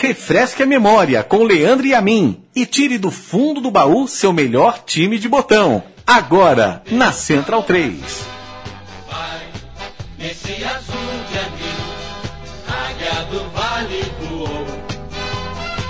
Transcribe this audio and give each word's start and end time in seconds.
Refresque 0.00 0.62
a 0.62 0.66
memória 0.66 1.24
com 1.24 1.42
Leandro 1.42 1.84
e 1.84 1.92
a 1.92 2.00
mim 2.00 2.40
e 2.54 2.64
tire 2.64 2.98
do 2.98 3.10
fundo 3.10 3.60
do 3.60 3.70
baú 3.70 4.06
seu 4.06 4.32
melhor 4.32 4.82
time 4.86 5.18
de 5.18 5.28
botão. 5.28 5.82
Agora, 6.06 6.82
na 6.90 7.10
Central 7.10 7.64
3. 7.64 7.98
Vai 9.10 9.40
nesse 10.16 10.64
azul 10.64 10.96
de 11.28 11.38
águia 12.72 13.24
do 13.24 13.50
vale 13.50 14.18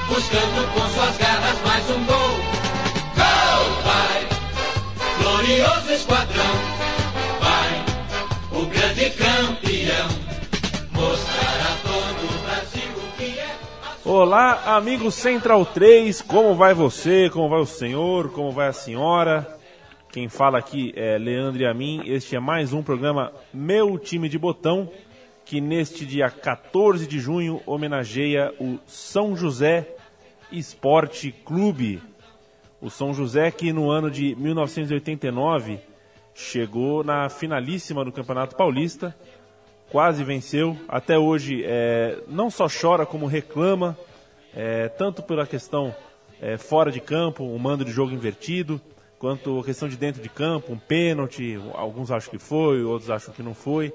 buscando 0.09 0.73
com 0.73 0.81
suas 0.89 1.17
garras 1.19 1.61
mais 1.65 1.91
um 1.91 2.05
gol. 2.05 2.31
Gol! 3.15 3.83
Vai, 3.85 4.29
glorioso 5.23 5.93
esquadrão, 5.93 6.68
Olá, 14.11 14.75
amigo 14.75 15.11
Central 15.13 15.67
3, 15.67 16.23
como 16.23 16.55
vai 16.55 16.73
você? 16.73 17.29
Como 17.29 17.47
vai 17.47 17.61
o 17.61 17.67
senhor? 17.67 18.31
Como 18.31 18.51
vai 18.51 18.69
a 18.69 18.73
senhora? 18.73 19.47
Quem 20.11 20.31
fala 20.31 20.57
aqui 20.57 20.95
é 20.97 21.19
Leandro 21.19 21.61
e 21.61 21.67
a 21.67 21.75
mim. 21.75 22.01
Este 22.07 22.35
é 22.35 22.41
mais 22.41 22.73
um 22.73 22.83
programa 22.83 23.31
Meu 23.53 23.99
Time 23.99 24.27
de 24.27 24.39
Botão, 24.39 24.91
que 25.45 25.61
neste 25.61 26.07
dia 26.07 26.31
14 26.31 27.07
de 27.07 27.21
junho 27.21 27.61
homenageia 27.67 28.51
o 28.59 28.79
São 28.87 29.37
José 29.37 29.87
Esporte 30.51 31.31
Clube. 31.31 32.03
O 32.81 32.89
São 32.89 33.13
José 33.13 33.51
que 33.51 33.75
no 33.75 33.91
ano 33.91 34.11
de 34.11 34.35
1989 34.37 35.81
chegou 36.35 37.05
na 37.05 37.29
finalíssima 37.29 38.03
do 38.07 38.13
Campeonato 38.13 38.57
Paulista, 38.57 39.15
quase 39.91 40.25
venceu. 40.25 40.77
Até 40.89 41.19
hoje 41.19 41.63
é, 41.65 42.19
não 42.29 42.51
só 42.51 42.67
chora 42.69 43.07
como 43.07 43.27
reclama, 43.27 43.97
é, 44.55 44.89
tanto 44.89 45.23
pela 45.23 45.47
questão 45.47 45.95
é, 46.41 46.57
fora 46.57 46.91
de 46.91 47.01
campo, 47.01 47.45
um 47.45 47.59
mando 47.59 47.85
de 47.85 47.91
jogo 47.91 48.13
invertido, 48.13 48.81
quanto 49.19 49.59
a 49.61 49.65
questão 49.65 49.89
de 49.89 49.97
dentro 49.97 50.23
de 50.23 50.29
campo, 50.29 50.73
um 50.73 50.79
pênalti, 50.79 51.61
alguns 51.75 52.11
acham 52.11 52.31
que 52.31 52.39
foi, 52.39 52.83
outros 52.83 53.11
acham 53.11 53.35
que 53.35 53.43
não 53.43 53.55
foi. 53.55 53.93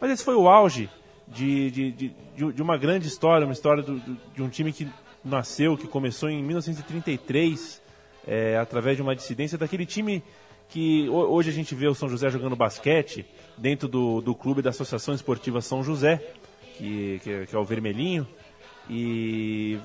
Mas 0.00 0.10
esse 0.10 0.24
foi 0.24 0.34
o 0.34 0.48
auge 0.48 0.88
de, 1.28 1.70
de, 1.70 1.92
de, 1.92 2.12
de 2.52 2.62
uma 2.62 2.76
grande 2.76 3.06
história, 3.08 3.46
uma 3.46 3.52
história 3.52 3.82
do, 3.82 3.98
de 4.34 4.42
um 4.42 4.48
time 4.48 4.72
que 4.72 4.88
nasceu, 5.24 5.76
que 5.76 5.88
começou 5.88 6.30
em 6.30 6.42
1933, 6.42 7.82
é, 8.26 8.56
através 8.56 8.96
de 8.96 9.02
uma 9.02 9.14
dissidência 9.14 9.58
daquele 9.58 9.84
time 9.84 10.22
que 10.68 11.08
hoje 11.08 11.50
a 11.50 11.52
gente 11.52 11.74
vê 11.74 11.86
o 11.86 11.94
São 11.94 12.08
José 12.08 12.28
jogando 12.30 12.56
basquete 12.56 13.24
dentro 13.56 13.88
do, 13.88 14.20
do 14.20 14.34
clube 14.34 14.62
da 14.62 14.70
Associação 14.70 15.14
Esportiva 15.14 15.60
São 15.60 15.82
José, 15.82 16.22
que, 16.76 17.20
que, 17.22 17.46
que 17.46 17.56
é 17.56 17.58
o 17.58 17.64
Vermelhinho, 17.64 18.26
e 18.88 19.78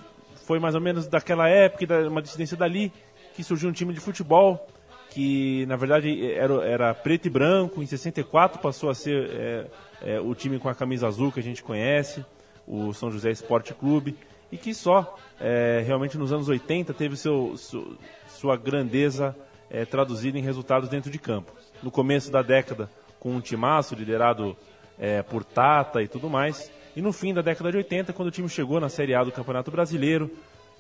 foi 0.45 0.59
mais 0.59 0.75
ou 0.75 0.81
menos 0.81 1.07
daquela 1.07 1.47
época, 1.47 2.07
uma 2.07 2.21
dissidência 2.21 2.57
dali, 2.57 2.91
que 3.35 3.43
surgiu 3.43 3.69
um 3.69 3.73
time 3.73 3.93
de 3.93 3.99
futebol 3.99 4.67
que 5.11 5.65
na 5.65 5.75
verdade 5.75 6.31
era, 6.33 6.65
era 6.65 6.93
preto 6.93 7.27
e 7.27 7.29
branco, 7.29 7.83
em 7.83 7.85
64 7.85 8.59
passou 8.61 8.89
a 8.89 8.95
ser 8.95 9.29
é, 9.29 9.67
é, 10.01 10.19
o 10.19 10.33
time 10.33 10.57
com 10.57 10.69
a 10.69 10.73
camisa 10.73 11.07
azul 11.07 11.31
que 11.31 11.39
a 11.39 11.43
gente 11.43 11.61
conhece, 11.61 12.25
o 12.65 12.93
São 12.93 13.11
José 13.11 13.29
Esporte 13.29 13.73
Clube, 13.73 14.17
e 14.51 14.57
que 14.57 14.73
só 14.73 15.17
é, 15.39 15.83
realmente 15.85 16.17
nos 16.17 16.31
anos 16.31 16.47
80 16.47 16.93
teve 16.93 17.17
seu, 17.17 17.55
su, 17.57 17.97
sua 18.27 18.55
grandeza 18.55 19.35
é, 19.71 19.85
traduzida 19.85 20.37
em 20.37 20.41
resultados 20.41 20.89
dentro 20.89 21.09
de 21.09 21.17
campo. 21.17 21.53
No 21.81 21.89
começo 21.89 22.29
da 22.29 22.41
década, 22.41 22.89
com 23.19 23.31
um 23.31 23.41
timaço 23.41 23.95
liderado 23.95 24.55
é, 24.99 25.23
por 25.23 25.43
Tata 25.43 26.03
e 26.03 26.07
tudo 26.07 26.29
mais, 26.29 26.71
e 26.95 27.01
no 27.01 27.13
fim 27.13 27.33
da 27.33 27.41
década 27.41 27.71
de 27.71 27.77
80, 27.77 28.11
quando 28.11 28.27
o 28.27 28.31
time 28.31 28.49
chegou 28.49 28.79
na 28.79 28.89
Série 28.89 29.15
A 29.15 29.23
do 29.23 29.31
Campeonato 29.31 29.71
Brasileiro, 29.71 30.29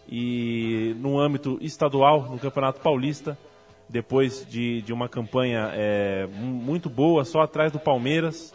e 0.09 0.93
no 0.99 1.19
âmbito 1.19 1.57
estadual, 1.61 2.23
no 2.23 2.37
Campeonato 2.37 2.81
Paulista, 2.81 3.37
depois 3.87 4.45
de, 4.45 4.81
de 4.81 4.91
uma 4.91 5.07
campanha 5.07 5.69
é, 5.73 6.27
muito 6.35 6.89
boa, 6.89 7.23
só 7.23 7.41
atrás 7.41 7.71
do 7.71 7.79
Palmeiras, 7.79 8.53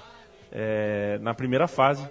é, 0.53 1.19
na 1.21 1.35
primeira 1.35 1.67
fase. 1.67 2.07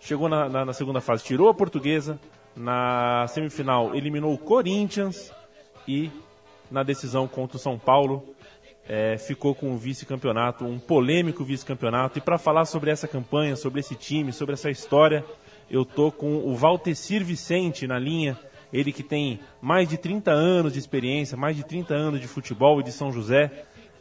Chegou 0.00 0.28
na, 0.28 0.48
na, 0.48 0.64
na, 0.64 0.72
segunda 0.72 1.00
fase, 1.00 1.24
tirou 1.24 1.48
a 1.48 1.54
portuguesa. 1.54 2.18
Na 2.56 3.26
semifinal, 3.28 3.94
eliminou 3.94 4.32
o 4.32 4.38
Corinthians. 4.38 5.32
E 5.86 6.10
na 6.70 6.82
decisão 6.82 7.26
contra 7.26 7.56
o 7.56 7.60
São 7.60 7.78
Paulo, 7.78 8.24
é, 8.88 9.18
ficou 9.18 9.54
com 9.54 9.72
o 9.72 9.76
vice-campeonato, 9.76 10.64
um 10.64 10.78
polêmico 10.78 11.44
vice-campeonato. 11.44 12.18
E 12.18 12.20
para 12.20 12.38
falar 12.38 12.64
sobre 12.64 12.90
essa 12.90 13.06
campanha, 13.06 13.56
sobre 13.56 13.80
esse 13.80 13.94
time, 13.94 14.32
sobre 14.32 14.54
essa 14.54 14.70
história, 14.70 15.24
eu 15.70 15.84
tô 15.84 16.10
com 16.10 16.36
o 16.36 16.54
Valtecir 16.54 17.24
Vicente 17.24 17.86
na 17.86 17.98
linha 17.98 18.38
ele 18.72 18.92
que 18.92 19.02
tem 19.02 19.40
mais 19.60 19.88
de 19.88 19.96
30 19.96 20.30
anos 20.30 20.72
de 20.72 20.78
experiência, 20.78 21.36
mais 21.36 21.56
de 21.56 21.64
30 21.64 21.94
anos 21.94 22.20
de 22.20 22.28
futebol 22.28 22.80
e 22.80 22.82
de 22.82 22.92
São 22.92 23.10
José 23.10 23.50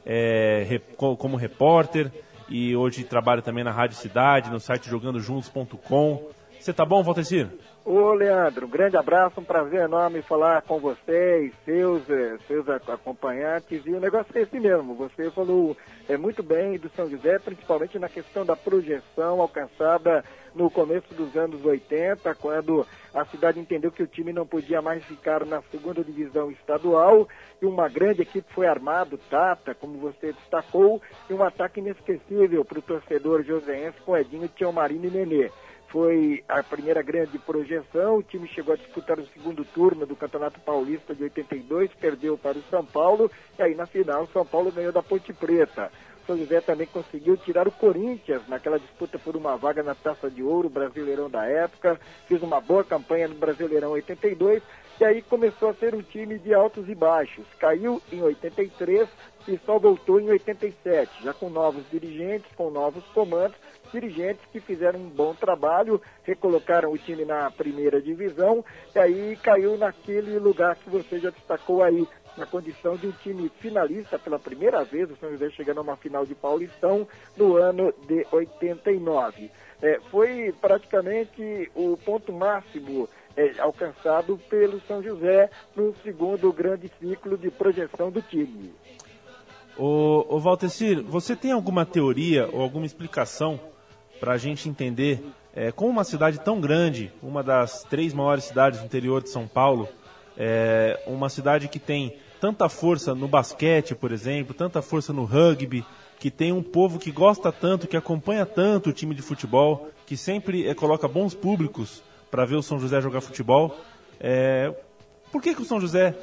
é, 0.05 0.79
como 0.95 1.35
repórter 1.35 2.11
e 2.49 2.75
hoje 2.75 3.03
trabalha 3.03 3.41
também 3.41 3.63
na 3.63 3.71
Rádio 3.71 3.97
Cidade, 3.97 4.49
no 4.49 4.59
site 4.59 4.89
jogandojuntos.com. 4.89 6.29
Você 6.67 6.73
tá 6.73 6.83
bom, 6.83 7.01
Valtecir? 7.01 7.47
Ô, 7.85 8.11
Leandro, 8.11 8.65
um 8.65 8.69
grande 8.69 8.97
abraço, 8.97 9.39
um 9.39 9.43
prazer 9.45 9.85
enorme 9.85 10.21
falar 10.21 10.61
com 10.63 10.77
você 10.79 11.45
e 11.45 11.53
seus, 11.63 12.09
eh, 12.09 12.37
seus 12.45 12.67
acompanhantes. 12.67 13.85
E 13.85 13.91
o 13.91 14.01
negócio 14.01 14.37
é 14.37 14.41
esse 14.41 14.59
mesmo, 14.59 14.93
você 14.93 15.31
falou 15.31 15.77
é, 16.09 16.17
muito 16.17 16.43
bem 16.43 16.77
do 16.77 16.89
São 16.89 17.09
José, 17.09 17.39
principalmente 17.39 17.97
na 17.97 18.09
questão 18.09 18.45
da 18.45 18.53
projeção 18.53 19.39
alcançada 19.39 20.25
no 20.53 20.69
começo 20.69 21.13
dos 21.13 21.37
anos 21.37 21.63
80, 21.63 22.35
quando 22.35 22.85
a 23.13 23.23
cidade 23.27 23.61
entendeu 23.61 23.89
que 23.89 24.03
o 24.03 24.07
time 24.07 24.33
não 24.33 24.45
podia 24.45 24.81
mais 24.81 25.05
ficar 25.05 25.45
na 25.45 25.61
segunda 25.71 26.03
divisão 26.03 26.51
estadual 26.51 27.29
e 27.61 27.65
uma 27.65 27.87
grande 27.87 28.23
equipe 28.23 28.53
foi 28.53 28.67
armado, 28.67 29.17
Tata, 29.29 29.73
como 29.73 29.97
você 29.99 30.33
destacou, 30.33 31.01
e 31.29 31.33
um 31.33 31.41
ataque 31.41 31.79
inesquecível 31.79 32.65
para 32.65 32.79
o 32.79 32.81
torcedor 32.81 33.41
joseense 33.43 34.01
com 34.05 34.17
Edinho, 34.17 34.49
Tião 34.49 34.73
Marino 34.73 35.05
e 35.05 35.09
Nenê 35.09 35.49
foi 35.87 36.43
a 36.47 36.61
primeira 36.61 37.01
grande 37.01 37.37
projeção. 37.39 38.17
O 38.17 38.23
time 38.23 38.47
chegou 38.47 38.73
a 38.73 38.77
disputar 38.77 39.19
o 39.19 39.27
segundo 39.27 39.63
turno 39.65 40.05
do 40.05 40.15
Campeonato 40.15 40.59
Paulista 40.59 41.15
de 41.15 41.23
82, 41.23 41.91
perdeu 41.99 42.37
para 42.37 42.57
o 42.57 42.63
São 42.69 42.85
Paulo, 42.85 43.31
e 43.57 43.61
aí 43.61 43.75
na 43.75 43.85
final 43.85 44.23
o 44.23 44.27
São 44.27 44.45
Paulo 44.45 44.71
ganhou 44.71 44.91
da 44.91 45.01
Ponte 45.01 45.31
Preta. 45.33 45.91
O 46.23 46.27
São 46.27 46.37
José 46.37 46.59
também 46.59 46.87
conseguiu 46.87 47.37
tirar 47.37 47.67
o 47.67 47.71
Corinthians 47.71 48.41
naquela 48.47 48.77
disputa 48.77 49.17
por 49.17 49.37
uma 49.37 49.55
vaga 49.55 49.81
na 49.81 49.95
Taça 49.95 50.29
de 50.29 50.43
Ouro, 50.43 50.69
Brasileirão 50.69 51.29
da 51.29 51.45
época, 51.45 51.99
fez 52.27 52.43
uma 52.43 52.59
boa 52.59 52.83
campanha 52.83 53.29
no 53.29 53.35
Brasileirão 53.35 53.91
82, 53.91 54.61
e 54.99 55.05
aí 55.05 55.21
começou 55.21 55.69
a 55.69 55.73
ser 55.75 55.93
um 55.93 56.01
time 56.01 56.37
de 56.39 56.53
altos 56.53 56.89
e 56.89 56.95
baixos. 56.95 57.45
Caiu 57.59 58.01
em 58.11 58.21
83 58.21 59.07
e 59.47 59.57
só 59.65 59.79
voltou 59.79 60.19
em 60.19 60.29
87, 60.29 61.23
já 61.23 61.33
com 61.33 61.49
novos 61.49 61.83
dirigentes, 61.89 62.51
com 62.55 62.69
novos 62.69 63.05
comandos, 63.13 63.55
dirigentes 63.91 64.45
que 64.51 64.59
fizeram 64.59 64.99
um 64.99 65.09
bom 65.09 65.33
trabalho, 65.33 66.01
recolocaram 66.23 66.91
o 66.91 66.97
time 66.97 67.25
na 67.25 67.49
primeira 67.51 68.01
divisão 68.01 68.63
e 68.95 68.99
aí 68.99 69.37
caiu 69.41 69.77
naquele 69.77 70.37
lugar 70.39 70.75
que 70.75 70.89
você 70.89 71.19
já 71.19 71.29
destacou 71.29 71.83
aí, 71.83 72.07
na 72.37 72.45
condição 72.45 72.95
de 72.95 73.07
um 73.07 73.11
time 73.11 73.49
finalista 73.59 74.19
pela 74.19 74.37
primeira 74.37 74.83
vez, 74.83 75.09
o 75.09 75.15
São 75.15 75.31
José 75.31 75.49
chegando 75.49 75.79
a 75.79 75.81
uma 75.81 75.97
final 75.97 76.25
de 76.25 76.35
Paulistão 76.35 77.07
no 77.35 77.55
ano 77.55 77.91
de 78.07 78.25
89. 78.31 79.49
É, 79.81 79.99
foi 80.11 80.53
praticamente 80.59 81.71
o 81.75 81.97
ponto 81.97 82.31
máximo 82.31 83.09
é, 83.35 83.59
alcançado 83.59 84.39
pelo 84.49 84.79
São 84.81 85.01
José 85.01 85.49
no 85.75 85.95
segundo 86.03 86.51
grande 86.51 86.91
ciclo 86.99 87.37
de 87.37 87.51
projeção 87.51 88.11
do 88.11 88.21
time. 88.21 88.73
Ô, 89.77 90.25
ô 90.27 90.39
Valtecir, 90.39 91.03
você 91.03 91.35
tem 91.35 91.51
alguma 91.51 91.85
teoria 91.85 92.49
ou 92.51 92.61
alguma 92.61 92.85
explicação 92.85 93.59
para 94.19 94.33
a 94.33 94.37
gente 94.37 94.67
entender 94.67 95.23
é, 95.55 95.71
como 95.71 95.89
uma 95.89 96.03
cidade 96.03 96.39
tão 96.39 96.61
grande, 96.61 97.11
uma 97.21 97.43
das 97.43 97.83
três 97.83 98.13
maiores 98.13 98.43
cidades 98.43 98.79
do 98.79 98.85
interior 98.85 99.23
de 99.23 99.29
São 99.29 99.47
Paulo, 99.47 99.89
é, 100.37 100.99
uma 101.07 101.29
cidade 101.29 101.67
que 101.67 101.79
tem 101.79 102.15
tanta 102.39 102.69
força 102.69 103.15
no 103.15 103.27
basquete, 103.27 103.95
por 103.95 104.11
exemplo, 104.11 104.53
tanta 104.53 104.81
força 104.81 105.11
no 105.11 105.23
rugby, 105.25 105.83
que 106.19 106.29
tem 106.29 106.51
um 106.51 106.63
povo 106.63 106.99
que 106.99 107.11
gosta 107.11 107.51
tanto, 107.51 107.87
que 107.87 107.97
acompanha 107.97 108.45
tanto 108.45 108.89
o 108.89 108.93
time 108.93 109.15
de 109.15 109.21
futebol, 109.21 109.89
que 110.05 110.15
sempre 110.15 110.67
é, 110.67 110.73
coloca 110.73 111.07
bons 111.07 111.33
públicos 111.33 112.03
para 112.29 112.45
ver 112.45 112.55
o 112.55 112.63
São 112.63 112.79
José 112.79 113.01
jogar 113.01 113.21
futebol. 113.21 113.75
É, 114.19 114.73
por 115.31 115.41
que, 115.41 115.55
que 115.55 115.61
o 115.61 115.65
São 115.65 115.79
José 115.79 116.15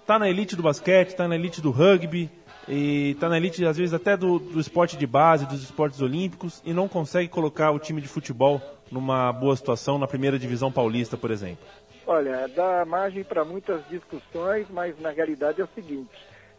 está 0.00 0.18
na 0.18 0.28
elite 0.28 0.56
do 0.56 0.62
basquete, 0.62 1.08
está 1.08 1.26
na 1.26 1.34
elite 1.34 1.60
do 1.60 1.70
rugby, 1.70 2.30
e 2.68 3.10
está 3.10 3.28
na 3.28 3.36
elite, 3.36 3.64
às 3.64 3.76
vezes, 3.76 3.92
até 3.92 4.16
do, 4.16 4.38
do 4.38 4.60
esporte 4.60 4.96
de 4.96 5.06
base, 5.06 5.46
dos 5.46 5.62
esportes 5.62 6.00
olímpicos, 6.00 6.62
e 6.64 6.72
não 6.72 6.88
consegue 6.88 7.28
colocar 7.28 7.70
o 7.70 7.78
time 7.78 8.00
de 8.00 8.08
futebol 8.08 8.60
numa 8.90 9.32
boa 9.32 9.56
situação 9.56 9.98
na 9.98 10.06
primeira 10.06 10.38
divisão 10.38 10.70
paulista, 10.70 11.16
por 11.16 11.30
exemplo? 11.30 11.64
Olha, 12.06 12.48
dá 12.48 12.84
margem 12.84 13.24
para 13.24 13.44
muitas 13.44 13.80
discussões, 13.88 14.66
mas 14.70 14.98
na 15.00 15.10
realidade 15.10 15.60
é 15.60 15.64
o 15.64 15.68
seguinte: 15.74 16.10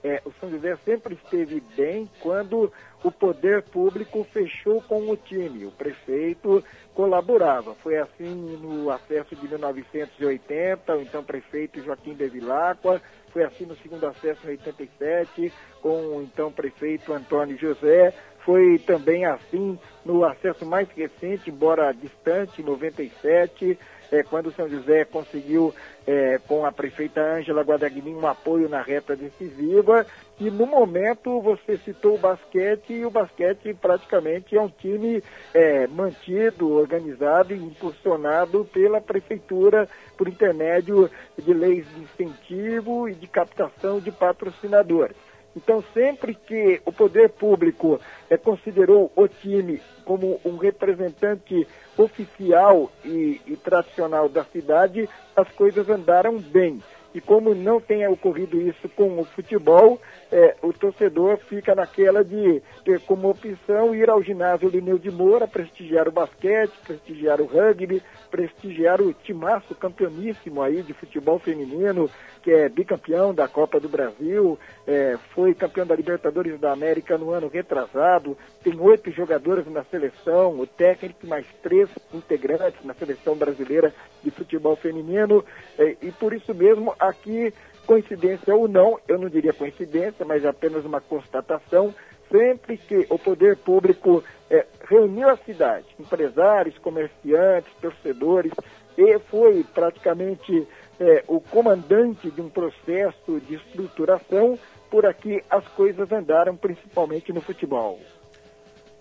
É, 0.03 0.21
o 0.25 0.31
São 0.39 0.49
José 0.49 0.75
sempre 0.83 1.15
esteve 1.15 1.61
bem 1.75 2.09
quando 2.19 2.71
o 3.03 3.11
poder 3.11 3.61
público 3.63 4.25
fechou 4.31 4.81
com 4.81 5.09
o 5.09 5.17
time. 5.17 5.65
O 5.65 5.71
prefeito 5.71 6.63
colaborava. 6.93 7.75
Foi 7.75 7.97
assim 7.97 8.57
no 8.61 8.89
acesso 8.91 9.35
de 9.35 9.47
1980, 9.47 10.95
o 10.95 11.01
então 11.01 11.23
prefeito 11.23 11.83
Joaquim 11.83 12.13
de 12.13 12.27
Vilacqua, 12.27 13.01
foi 13.31 13.43
assim 13.43 13.65
no 13.65 13.75
segundo 13.77 14.05
acesso 14.05 14.45
em 14.45 14.51
87, 14.51 15.51
com 15.81 16.17
o 16.17 16.21
então 16.21 16.51
prefeito 16.51 17.13
Antônio 17.13 17.57
José, 17.57 18.13
foi 18.45 18.77
também 18.79 19.25
assim 19.25 19.79
no 20.05 20.23
acesso 20.23 20.65
mais 20.65 20.87
recente, 20.89 21.49
embora 21.49 21.93
distante, 21.93 22.61
em 22.61 22.65
97, 22.65 23.77
é, 24.11 24.23
quando 24.23 24.47
o 24.47 24.51
São 24.53 24.69
José 24.69 25.05
conseguiu, 25.05 25.73
é, 26.05 26.39
com 26.47 26.65
a 26.65 26.71
prefeita 26.71 27.21
Ângela 27.21 27.63
Guadagnini, 27.63 28.13
um 28.13 28.27
apoio 28.27 28.69
na 28.69 28.81
reta 28.81 29.15
decisiva. 29.15 30.05
E 30.39 30.49
no 30.49 30.65
momento 30.65 31.39
você 31.41 31.77
citou 31.77 32.15
o 32.15 32.19
basquete, 32.19 32.93
e 32.93 33.05
o 33.05 33.09
basquete 33.09 33.73
praticamente 33.73 34.57
é 34.57 34.61
um 34.61 34.69
time 34.69 35.23
é, 35.53 35.87
mantido, 35.87 36.71
organizado 36.71 37.53
e 37.53 37.57
impulsionado 37.57 38.65
pela 38.65 38.99
prefeitura 38.99 39.87
por 40.17 40.27
intermédio 40.27 41.09
de 41.37 41.53
leis 41.53 41.85
de 41.93 42.01
incentivo 42.01 43.07
e 43.07 43.13
de 43.13 43.27
captação 43.27 43.99
de 43.99 44.11
patrocinadores. 44.11 45.15
Então, 45.55 45.83
sempre 45.93 46.33
que 46.33 46.81
o 46.85 46.91
poder 46.91 47.29
público 47.29 47.99
é, 48.29 48.37
considerou 48.37 49.11
o 49.15 49.27
time 49.27 49.81
como 50.03 50.39
um 50.43 50.57
representante 50.57 51.67
oficial 51.97 52.91
e, 53.05 53.39
e, 53.45 53.55
tradicional 53.57 54.27
da 54.27 54.43
cidade, 54.45 55.07
as 55.35 55.47
coisas 55.51 55.87
andaram 55.89 56.39
bem. 56.39 56.81
E 57.13 57.21
como 57.21 57.53
não 57.53 57.79
tenha 57.79 58.09
ocorrido 58.09 58.59
isso 58.59 58.89
com 58.89 59.19
o 59.19 59.25
futebol, 59.25 60.01
é, 60.31 60.55
o 60.63 60.73
torcedor 60.73 61.37
fica 61.37 61.75
naquela 61.75 62.23
de 62.23 62.59
ter 62.83 62.99
como 63.01 63.29
opção 63.29 63.93
ir 63.93 64.09
ao 64.09 64.23
ginásio 64.23 64.67
Lineu 64.67 64.97
de 64.97 65.11
Moura, 65.11 65.47
prestigiar 65.47 66.07
o 66.07 66.11
basquete, 66.11 66.73
prestigiar 66.83 67.39
o 67.39 67.45
rugby, 67.45 68.01
prestigiar 68.33 68.99
o 68.99 69.13
timaço 69.13 69.75
campeoníssimo 69.75 70.59
aí 70.59 70.81
de 70.81 70.91
futebol 70.91 71.37
feminino, 71.37 72.09
que 72.41 72.49
é 72.49 72.67
bicampeão 72.67 73.31
da 73.31 73.47
Copa 73.47 73.79
do 73.79 73.87
Brasil, 73.87 74.57
é, 74.87 75.19
foi 75.35 75.53
campeão 75.53 75.85
da 75.85 75.95
Libertadores 75.95 76.59
da 76.59 76.71
América 76.71 77.15
no 77.15 77.29
ano 77.29 77.47
retrasado, 77.47 78.35
tem 78.63 78.75
oito 78.79 79.11
jogadores 79.11 79.67
na 79.67 79.83
seleção, 79.83 80.59
o 80.59 80.65
técnico 80.65 81.27
mais 81.27 81.45
três 81.61 81.87
integrantes 82.11 82.83
na 82.83 82.95
seleção 82.95 83.35
brasileira 83.35 83.93
de 84.23 84.31
futebol 84.31 84.75
feminino, 84.75 85.45
é, 85.77 85.95
e 86.01 86.11
por 86.11 86.33
isso 86.33 86.55
mesmo 86.55 86.95
aqui, 86.99 87.53
coincidência 87.85 88.55
ou 88.55 88.67
não, 88.67 88.99
eu 89.07 89.19
não 89.19 89.29
diria 89.29 89.53
coincidência, 89.53 90.25
mas 90.25 90.43
apenas 90.43 90.83
uma 90.85 90.99
constatação, 90.99 91.93
sempre 92.33 92.77
que 92.77 93.05
o 93.11 93.19
poder 93.19 93.57
público 93.57 94.23
é, 94.49 94.65
reuniu 94.89 95.29
a 95.29 95.37
cidade, 95.37 95.85
empresários, 95.99 96.75
comerciantes, 96.79 97.71
torcedores, 97.79 98.51
e 98.97 99.19
foi 99.19 99.63
praticamente 99.71 100.67
é, 100.99 101.23
o 101.27 101.39
comandante 101.39 102.31
de 102.31 102.41
um 102.41 102.49
processo 102.49 103.39
de 103.47 103.55
estruturação, 103.55 104.57
por 104.89 105.05
aqui 105.05 105.43
as 105.47 105.67
coisas 105.69 106.11
andaram 106.11 106.55
principalmente 106.55 107.31
no 107.31 107.39
futebol. 107.39 107.99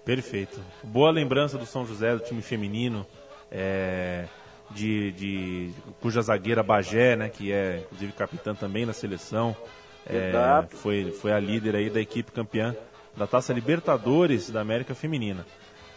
Perfeito. 0.05 0.61
Boa 0.83 1.11
lembrança 1.11 1.57
do 1.57 1.65
São 1.65 1.87
José, 1.87 2.15
do 2.15 2.21
time 2.21 2.43
feminino, 2.43 3.07
é, 3.51 4.27
de, 4.73 5.13
de, 5.13 5.71
cuja 6.03 6.21
zagueira 6.21 6.63
Bagé, 6.63 7.17
né, 7.17 7.31
que 7.31 7.51
é 7.51 7.79
inclusive 7.79 8.13
capitã 8.13 8.55
também 8.55 8.85
na 8.85 8.93
seleção, 8.93 9.57
é, 10.05 10.33
foi, 10.69 11.13
foi 11.13 11.33
a 11.33 11.39
líder 11.39 11.77
aí 11.77 11.89
da 11.89 12.01
equipe 12.01 12.31
campeã 12.33 12.77
da 13.17 13.27
Taça 13.27 13.53
Libertadores 13.53 14.51
da 14.51 14.61
América 14.61 14.95
Feminina. 14.95 15.47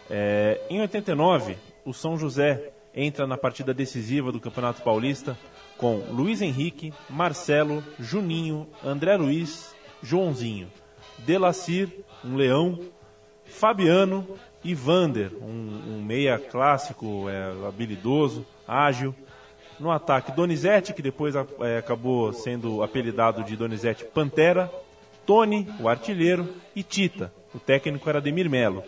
É, 0.08 0.60
em 0.70 0.80
89, 0.80 1.56
o 1.84 1.92
São 1.92 2.16
José 2.16 2.72
entra 2.94 3.26
na 3.26 3.36
partida 3.36 3.74
decisiva 3.74 4.32
do 4.32 4.40
Campeonato 4.40 4.82
Paulista 4.82 5.36
com 5.76 5.96
Luiz 6.10 6.40
Henrique, 6.40 6.92
Marcelo, 7.10 7.84
Juninho, 7.98 8.66
André 8.84 9.16
Luiz, 9.16 9.74
Joãozinho, 10.02 10.68
Delacir, 11.18 11.90
um 12.24 12.36
leão, 12.36 12.78
Fabiano 13.44 14.26
e 14.64 14.74
Vander, 14.74 15.30
um, 15.40 15.96
um 15.96 16.02
meia 16.02 16.38
clássico, 16.38 17.28
é, 17.28 17.66
habilidoso, 17.66 18.46
ágil. 18.66 19.14
No 19.78 19.90
ataque, 19.90 20.32
Donizete, 20.32 20.94
que 20.94 21.02
depois 21.02 21.34
é, 21.36 21.78
acabou 21.78 22.32
sendo 22.32 22.82
apelidado 22.82 23.44
de 23.44 23.54
Donizete 23.54 24.06
Pantera, 24.06 24.72
Tony, 25.26 25.66
o 25.80 25.88
artilheiro, 25.88 26.48
e 26.74 26.82
Tita, 26.82 27.32
o 27.52 27.58
técnico 27.58 28.08
era 28.08 28.18
Ademir 28.18 28.48
Melo, 28.48 28.84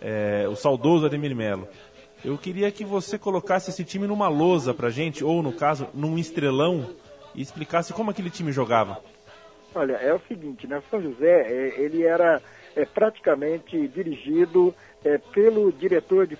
é, 0.00 0.46
o 0.48 0.54
saudoso 0.54 1.04
Ademir 1.04 1.34
Melo. 1.34 1.68
Eu 2.24 2.38
queria 2.38 2.70
que 2.70 2.84
você 2.84 3.18
colocasse 3.18 3.70
esse 3.70 3.84
time 3.84 4.06
numa 4.06 4.28
lousa 4.28 4.72
pra 4.72 4.88
gente, 4.88 5.24
ou 5.24 5.42
no 5.42 5.52
caso, 5.52 5.88
num 5.92 6.16
estrelão, 6.16 6.88
e 7.34 7.42
explicasse 7.42 7.92
como 7.92 8.10
aquele 8.10 8.30
time 8.30 8.52
jogava. 8.52 8.98
Olha, 9.74 9.94
é 9.94 10.14
o 10.14 10.20
seguinte, 10.28 10.66
né? 10.68 10.80
São 10.88 11.02
José, 11.02 11.42
é, 11.50 11.80
ele 11.82 12.04
era 12.04 12.40
é, 12.76 12.84
praticamente 12.84 13.88
dirigido 13.88 14.72
é, 15.04 15.18
pelo 15.18 15.72
diretor 15.72 16.26
de 16.26 16.36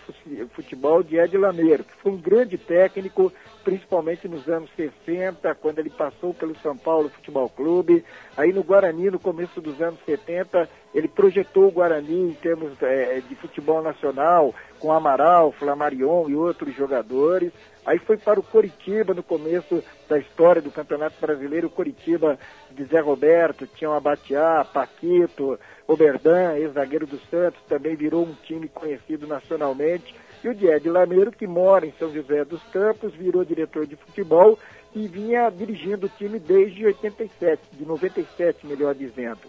futebol 0.54 1.02
de 1.02 1.16
Ed 1.16 1.36
Lameiro, 1.36 1.84
que 1.84 1.94
foi 1.96 2.12
um 2.12 2.16
grande 2.16 2.56
técnico, 2.56 3.32
principalmente 3.64 4.28
nos 4.28 4.46
anos 4.46 4.70
60, 4.76 5.54
quando 5.56 5.78
ele 5.78 5.90
passou 5.90 6.34
pelo 6.34 6.56
São 6.58 6.76
Paulo 6.76 7.08
Futebol 7.08 7.48
Clube. 7.48 8.04
Aí 8.36 8.52
no 8.52 8.62
Guarani, 8.62 9.10
no 9.10 9.18
começo 9.18 9.60
dos 9.60 9.80
anos 9.80 9.98
70, 10.04 10.68
ele 10.94 11.08
projetou 11.08 11.66
o 11.66 11.72
Guarani 11.72 12.30
em 12.30 12.34
termos 12.34 12.80
é, 12.82 13.20
de 13.20 13.34
futebol 13.36 13.82
nacional, 13.82 14.54
com 14.78 14.92
Amaral, 14.92 15.50
Flamarion 15.52 16.28
e 16.28 16.36
outros 16.36 16.76
jogadores. 16.76 17.52
Aí 17.86 17.98
foi 17.98 18.16
para 18.16 18.38
o 18.38 18.42
Coritiba 18.42 19.12
no 19.12 19.22
começo 19.22 19.82
da 20.08 20.18
história 20.18 20.62
do 20.62 20.70
Campeonato 20.70 21.16
Brasileiro, 21.20 21.66
o 21.66 21.70
Coritiba 21.70 22.38
de 22.70 22.84
Zé 22.84 23.00
Roberto, 23.00 23.66
tinha 23.66 23.90
o 23.90 23.94
Abatiá, 23.94 24.64
Paquito, 24.64 25.58
Oberdan, 25.86 26.56
ex-zagueiro 26.56 27.06
do 27.06 27.18
Santos, 27.30 27.60
também 27.68 27.94
virou 27.96 28.24
um 28.24 28.34
time 28.44 28.68
conhecido 28.68 29.26
nacionalmente. 29.26 30.14
E 30.44 30.48
o 30.48 30.54
Diego 30.54 30.90
Lameiro, 30.90 31.32
que 31.32 31.46
mora 31.46 31.86
em 31.86 31.92
São 31.98 32.12
José 32.12 32.44
dos 32.44 32.62
Campos, 32.64 33.14
virou 33.14 33.46
diretor 33.46 33.86
de 33.86 33.96
futebol 33.96 34.58
e 34.94 35.08
vinha 35.08 35.48
dirigindo 35.48 36.04
o 36.04 36.10
time 36.10 36.38
desde 36.38 36.84
87, 36.84 37.62
de 37.72 37.86
97, 37.86 38.66
melhor 38.66 38.94
dizendo. 38.94 39.40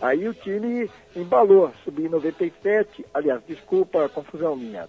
Aí 0.00 0.26
o 0.26 0.32
time 0.32 0.90
embalou, 1.14 1.70
subiu 1.84 2.06
em 2.06 2.08
97, 2.08 3.04
aliás, 3.12 3.42
desculpa 3.46 4.06
a 4.06 4.08
confusão 4.08 4.56
minha. 4.56 4.88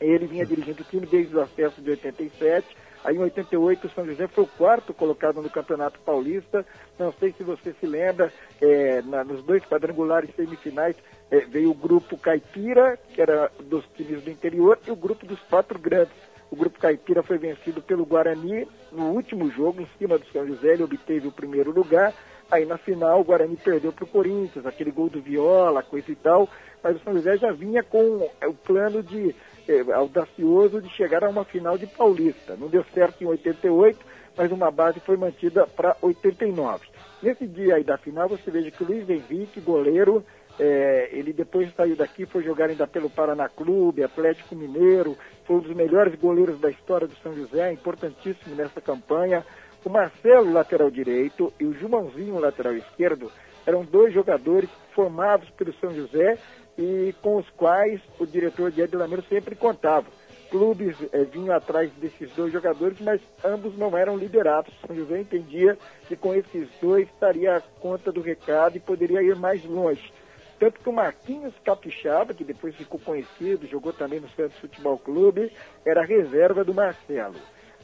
Ele 0.00 0.26
vinha 0.26 0.46
dirigindo 0.46 0.80
o 0.80 0.86
time 0.86 1.04
desde 1.04 1.36
o 1.36 1.42
acesso 1.42 1.82
de 1.82 1.90
87, 1.90 2.66
Aí 3.06 3.14
em 3.14 3.20
88 3.20 3.86
o 3.86 3.90
São 3.90 4.04
José 4.04 4.26
foi 4.26 4.42
o 4.42 4.48
quarto 4.48 4.92
colocado 4.92 5.40
no 5.40 5.48
Campeonato 5.48 6.00
Paulista. 6.00 6.66
Não 6.98 7.12
sei 7.12 7.32
se 7.32 7.44
você 7.44 7.72
se 7.74 7.86
lembra, 7.86 8.32
é, 8.60 9.00
na, 9.02 9.22
nos 9.22 9.44
dois 9.44 9.64
quadrangulares 9.64 10.34
semifinais 10.34 10.96
é, 11.30 11.40
veio 11.40 11.70
o 11.70 11.74
grupo 11.74 12.16
Caipira, 12.16 12.98
que 13.12 13.20
era 13.20 13.50
dos 13.60 13.84
times 13.96 14.22
do 14.22 14.30
interior, 14.30 14.78
e 14.86 14.90
o 14.90 14.96
grupo 14.96 15.26
dos 15.26 15.40
quatro 15.42 15.78
grandes. 15.78 16.14
O 16.50 16.56
grupo 16.56 16.78
Caipira 16.78 17.22
foi 17.22 17.38
vencido 17.38 17.82
pelo 17.82 18.06
Guarani 18.06 18.68
no 18.92 19.10
último 19.10 19.50
jogo, 19.50 19.82
em 19.82 19.88
cima 19.98 20.18
do 20.18 20.26
São 20.26 20.46
José, 20.46 20.74
ele 20.74 20.84
obteve 20.84 21.26
o 21.26 21.32
primeiro 21.32 21.72
lugar. 21.72 22.14
Aí 22.48 22.64
na 22.64 22.78
final 22.78 23.20
o 23.20 23.24
Guarani 23.24 23.56
perdeu 23.56 23.92
para 23.92 24.04
o 24.04 24.08
Corinthians, 24.08 24.64
aquele 24.64 24.92
gol 24.92 25.08
do 25.08 25.20
Viola, 25.20 25.82
coisa 25.82 26.10
e 26.10 26.14
tal. 26.14 26.48
Mas 26.82 26.96
o 26.96 27.00
São 27.00 27.14
José 27.14 27.36
já 27.36 27.50
vinha 27.50 27.82
com 27.82 28.30
é, 28.40 28.46
o 28.46 28.54
plano 28.54 29.02
de 29.02 29.34
é, 29.66 29.92
audacioso 29.92 30.80
de 30.80 30.88
chegar 30.90 31.24
a 31.24 31.28
uma 31.28 31.44
final 31.44 31.76
de 31.76 31.88
Paulista. 31.88 32.56
Não 32.56 32.68
deu 32.68 32.84
certo 32.94 33.22
em 33.22 33.26
88, 33.26 33.98
mas 34.36 34.52
uma 34.52 34.70
base 34.70 35.00
foi 35.00 35.16
mantida 35.16 35.66
para 35.66 35.96
89. 36.00 36.86
Nesse 37.20 37.46
dia 37.46 37.76
aí 37.76 37.82
da 37.82 37.96
final, 37.96 38.28
você 38.28 38.50
veja 38.50 38.70
que 38.70 38.84
o 38.84 38.86
Luiz 38.86 39.08
Henrique, 39.08 39.60
goleiro, 39.60 40.24
é, 40.58 41.10
ele 41.12 41.32
depois 41.32 41.72
saiu 41.74 41.96
daqui, 41.96 42.24
foi 42.26 42.42
jogar 42.42 42.70
ainda 42.70 42.86
pelo 42.86 43.10
Paraná 43.10 43.48
Clube, 43.48 44.02
Atlético 44.02 44.54
Mineiro, 44.54 45.16
foi 45.44 45.56
um 45.56 45.60
dos 45.60 45.76
melhores 45.76 46.14
goleiros 46.18 46.58
da 46.58 46.70
história 46.70 47.06
do 47.06 47.14
São 47.16 47.34
José, 47.34 47.72
importantíssimo 47.72 48.54
nessa 48.54 48.80
campanha. 48.80 49.44
O 49.84 49.90
Marcelo, 49.90 50.52
lateral 50.52 50.90
direito, 50.90 51.52
e 51.60 51.64
o 51.64 51.72
Jumãozinho, 51.72 52.40
lateral 52.40 52.74
esquerdo, 52.74 53.30
eram 53.66 53.84
dois 53.84 54.12
jogadores 54.12 54.70
formados 54.94 55.48
pelo 55.50 55.72
São 55.74 55.94
José 55.94 56.38
e 56.78 57.14
com 57.22 57.36
os 57.36 57.48
quais 57.50 58.00
o 58.18 58.26
diretor 58.26 58.70
de 58.70 58.96
Lameiro 58.96 59.24
sempre 59.28 59.54
contava. 59.54 60.06
Clubes 60.50 60.96
eh, 61.12 61.24
vinham 61.24 61.54
atrás 61.54 61.90
desses 61.94 62.30
dois 62.32 62.52
jogadores, 62.52 62.98
mas 63.00 63.20
ambos 63.44 63.76
não 63.76 63.96
eram 63.96 64.16
liderados. 64.16 64.72
São 64.86 64.94
José 64.94 65.20
entendia 65.20 65.76
que 66.06 66.16
com 66.16 66.34
esses 66.34 66.68
dois 66.80 67.08
estaria 67.08 67.56
a 67.56 67.60
conta 67.60 68.12
do 68.12 68.20
recado 68.20 68.76
e 68.76 68.80
poderia 68.80 69.22
ir 69.22 69.34
mais 69.36 69.64
longe. 69.64 70.12
Tanto 70.58 70.80
que 70.80 70.88
o 70.88 70.92
Marquinhos 70.92 71.54
Capixaba, 71.64 72.32
que 72.32 72.44
depois 72.44 72.74
ficou 72.74 72.98
conhecido, 72.98 73.66
jogou 73.66 73.92
também 73.92 74.20
no 74.20 74.28
Santos 74.30 74.58
Futebol 74.58 74.98
Clube, 74.98 75.52
era 75.84 76.04
reserva 76.04 76.64
do 76.64 76.72
Marcelo. 76.72 77.36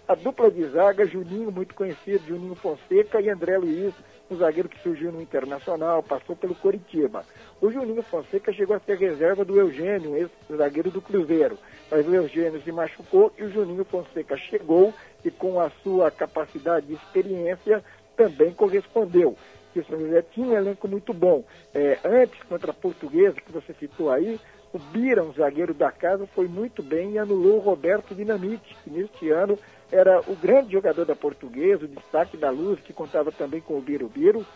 A 0.09 0.14
dupla 0.14 0.50
de 0.50 0.64
zaga, 0.64 1.07
Juninho, 1.07 1.52
muito 1.52 1.75
conhecido, 1.75 2.26
Juninho 2.26 2.55
Fonseca 2.57 3.21
e 3.21 3.31
André 3.31 3.57
Luiz, 3.57 3.95
um 4.31 4.37
zagueiro 4.37 4.69
que 4.69 4.83
surgiu 4.83 5.12
no 5.12 5.21
Internacional, 5.21 6.02
passou 6.02 6.35
pelo 6.35 6.55
Coritiba. 6.55 7.25
O 7.61 7.71
Juninho 7.71 8.02
Fonseca 8.02 8.52
chegou 8.52 8.75
a 8.75 8.81
ser 8.81 8.97
reserva 8.97 9.45
do 9.45 9.59
Eugênio, 9.59 10.17
ex-zagueiro 10.17 10.91
do 10.91 11.00
Cruzeiro. 11.00 11.57
Mas 11.91 12.07
o 12.07 12.14
Eugênio 12.14 12.61
se 12.62 12.73
machucou 12.73 13.33
e 13.38 13.45
o 13.45 13.50
Juninho 13.50 13.85
Fonseca 13.85 14.37
chegou 14.37 14.93
e 15.25 15.31
com 15.31 15.61
a 15.61 15.71
sua 15.83 16.11
capacidade 16.11 16.87
e 16.91 16.95
experiência 16.95 17.85
também 18.17 18.52
correspondeu. 18.52 19.37
Que 19.73 19.81
o 19.81 19.85
São 19.87 19.99
José 19.99 20.23
tinha 20.23 20.47
um 20.47 20.57
elenco 20.57 20.87
muito 20.87 21.12
bom. 21.12 21.45
É, 21.75 21.99
antes, 22.05 22.43
contra 22.45 22.71
a 22.71 22.75
Portuguesa, 22.75 23.41
que 23.41 23.52
você 23.52 23.73
citou 23.75 24.11
aí, 24.11 24.38
o 24.73 24.79
Bira, 24.79 25.23
um 25.23 25.33
zagueiro 25.33 25.75
da 25.75 25.93
casa, 25.93 26.26
foi 26.29 26.49
muito 26.49 26.83
bem 26.83 27.12
e 27.12 27.19
anulou 27.19 27.57
o 27.57 27.61
Roberto 27.61 28.14
Dinamite, 28.14 28.76
que 28.83 28.91
neste 28.91 29.31
ano 29.31 29.59
era 29.91 30.21
o 30.21 30.35
grande 30.35 30.73
jogador 30.73 31.05
da 31.05 31.14
Portuguesa, 31.14 31.85
o 31.85 31.88
destaque 31.88 32.37
da 32.38 32.50
Luz, 32.50 32.81
que 32.81 32.93
contava 32.93 33.31
também 33.31 33.61
com 33.61 33.76
o 33.76 33.83
Biro 33.83 34.09
Biro. 34.09 34.47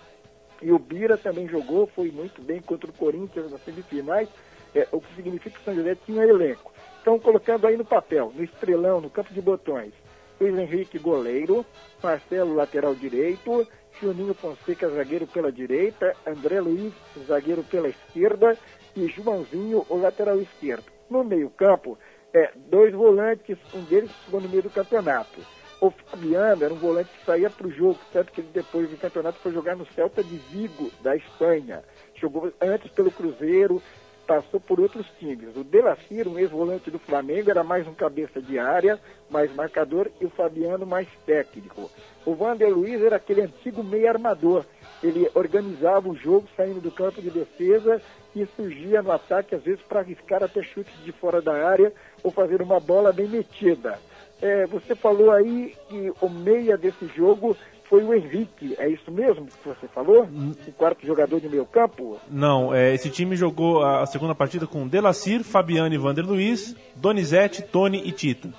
E 0.62 0.72
o 0.72 0.78
Bira 0.78 1.18
também 1.18 1.46
jogou, 1.46 1.86
foi 1.86 2.10
muito 2.10 2.40
bem 2.40 2.62
contra 2.62 2.88
o 2.88 2.94
Corinthians 2.94 3.50
nas 3.50 3.62
semifinais, 3.62 4.28
é, 4.74 4.88
o 4.90 5.00
que 5.00 5.14
significa 5.14 5.50
que 5.50 5.60
o 5.60 5.64
São 5.64 5.74
José 5.74 5.94
tinha 6.06 6.24
elenco. 6.24 6.72
Então, 7.02 7.18
colocando 7.18 7.66
aí 7.66 7.76
no 7.76 7.84
papel, 7.84 8.32
no 8.34 8.42
estrelão, 8.42 9.00
no 9.00 9.10
campo 9.10 9.32
de 9.34 9.40
botões, 9.42 9.92
Luiz 10.40 10.58
Henrique, 10.58 10.98
goleiro, 10.98 11.64
Marcelo, 12.02 12.54
lateral 12.54 12.94
direito, 12.94 13.66
Juninho 14.00 14.34
Fonseca, 14.34 14.88
zagueiro 14.88 15.26
pela 15.26 15.50
direita, 15.50 16.14
André 16.26 16.60
Luiz, 16.60 16.92
zagueiro 17.26 17.62
pela 17.64 17.88
esquerda 17.88 18.56
e 18.94 19.06
Joãozinho, 19.08 19.86
o 19.88 19.96
lateral 19.96 20.40
esquerdo. 20.40 20.84
No 21.08 21.24
meio-campo, 21.24 21.98
é, 22.34 22.52
dois 22.68 22.92
volantes, 22.92 23.58
um 23.74 23.82
deles 23.84 24.10
chegou 24.24 24.40
no 24.40 24.48
meio 24.48 24.62
do 24.62 24.70
campeonato. 24.70 25.40
O 25.80 25.90
Fabiano 25.90 26.64
era 26.64 26.72
um 26.72 26.78
volante 26.78 27.10
que 27.10 27.24
saía 27.24 27.50
para 27.50 27.66
o 27.66 27.70
jogo, 27.70 27.98
certo 28.12 28.32
que 28.32 28.40
ele 28.40 28.48
depois 28.52 28.88
do 28.88 28.96
campeonato 28.96 29.38
foi 29.40 29.52
jogar 29.52 29.76
no 29.76 29.86
Celta 29.86 30.22
de 30.22 30.36
Vigo, 30.36 30.90
da 31.02 31.14
Espanha. 31.14 31.82
Jogou 32.14 32.50
antes 32.60 32.90
pelo 32.92 33.10
Cruzeiro, 33.10 33.82
passou 34.26 34.58
por 34.60 34.80
outros 34.80 35.06
times. 35.18 35.56
O 35.56 35.62
Delacir, 35.62 36.26
um 36.26 36.38
ex-volante 36.38 36.90
do 36.90 36.98
Flamengo, 36.98 37.50
era 37.50 37.62
mais 37.62 37.86
um 37.86 37.94
cabeça 37.94 38.42
de 38.42 38.58
área, 38.58 38.98
mais 39.30 39.54
marcador, 39.54 40.10
e 40.20 40.24
o 40.24 40.30
Fabiano 40.30 40.84
mais 40.84 41.08
técnico. 41.24 41.90
O 42.24 42.34
Vander 42.34 42.68
Luiz 42.68 43.00
era 43.02 43.16
aquele 43.16 43.42
antigo 43.42 43.82
meio 43.82 44.08
armador. 44.08 44.64
Ele 45.02 45.30
organizava 45.34 46.08
o 46.08 46.16
jogo 46.16 46.48
saindo 46.56 46.80
do 46.80 46.90
campo 46.90 47.22
de 47.22 47.30
defesa 47.30 48.00
e 48.34 48.46
surgia 48.56 49.02
no 49.02 49.12
ataque, 49.12 49.54
às 49.54 49.62
vezes, 49.62 49.80
para 49.82 50.00
arriscar 50.00 50.42
até 50.42 50.62
chutes 50.62 50.94
de 51.04 51.12
fora 51.12 51.40
da 51.40 51.52
área 51.52 51.92
ou 52.22 52.30
fazer 52.30 52.60
uma 52.60 52.80
bola 52.80 53.12
bem 53.12 53.28
metida. 53.28 53.98
É, 54.40 54.66
você 54.66 54.94
falou 54.94 55.30
aí 55.30 55.74
que 55.88 56.12
o 56.20 56.28
meia 56.28 56.76
desse 56.76 57.06
jogo 57.16 57.56
foi 57.88 58.02
o 58.02 58.14
Henrique, 58.14 58.74
é 58.78 58.88
isso 58.88 59.10
mesmo 59.10 59.46
que 59.46 59.68
você 59.68 59.86
falou? 59.88 60.24
O 60.24 60.72
quarto 60.72 61.06
jogador 61.06 61.40
de 61.40 61.48
meio 61.48 61.64
campo? 61.64 62.18
Não, 62.28 62.74
é, 62.74 62.94
esse 62.94 63.10
time 63.10 63.36
jogou 63.36 63.82
a 63.82 64.04
segunda 64.06 64.34
partida 64.34 64.66
com 64.66 64.86
Delacir, 64.86 65.44
Fabiano 65.44 65.94
e 65.94 65.98
Vander 65.98 66.26
Luiz, 66.26 66.76
Donizete, 66.94 67.62
Tony 67.62 68.02
e 68.04 68.12
Tita. 68.12 68.52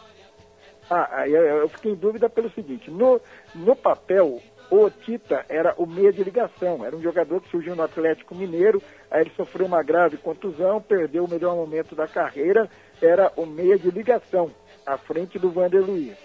Ah, 0.89 1.27
eu 1.27 1.67
fiquei 1.67 1.91
em 1.91 1.95
dúvida 1.95 2.29
pelo 2.29 2.49
seguinte, 2.51 2.89
no, 2.89 3.19
no 3.53 3.75
papel, 3.75 4.41
o 4.71 4.89
Tita 4.89 5.45
era 5.49 5.73
o 5.77 5.85
meia 5.85 6.13
de 6.13 6.23
ligação, 6.23 6.85
era 6.85 6.95
um 6.95 7.01
jogador 7.01 7.41
que 7.41 7.49
surgiu 7.49 7.75
no 7.75 7.83
Atlético 7.83 8.35
Mineiro, 8.35 8.81
aí 9.11 9.21
ele 9.21 9.31
sofreu 9.35 9.65
uma 9.65 9.83
grave 9.83 10.17
contusão, 10.17 10.81
perdeu 10.81 11.25
o 11.25 11.29
melhor 11.29 11.55
momento 11.55 11.95
da 11.95 12.07
carreira, 12.07 12.69
era 13.01 13.31
o 13.35 13.45
meia 13.45 13.77
de 13.77 13.91
ligação, 13.91 14.51
à 14.85 14.97
frente 14.97 15.37
do 15.37 15.51
Vander 15.51 15.85
Luiz. 15.85 16.15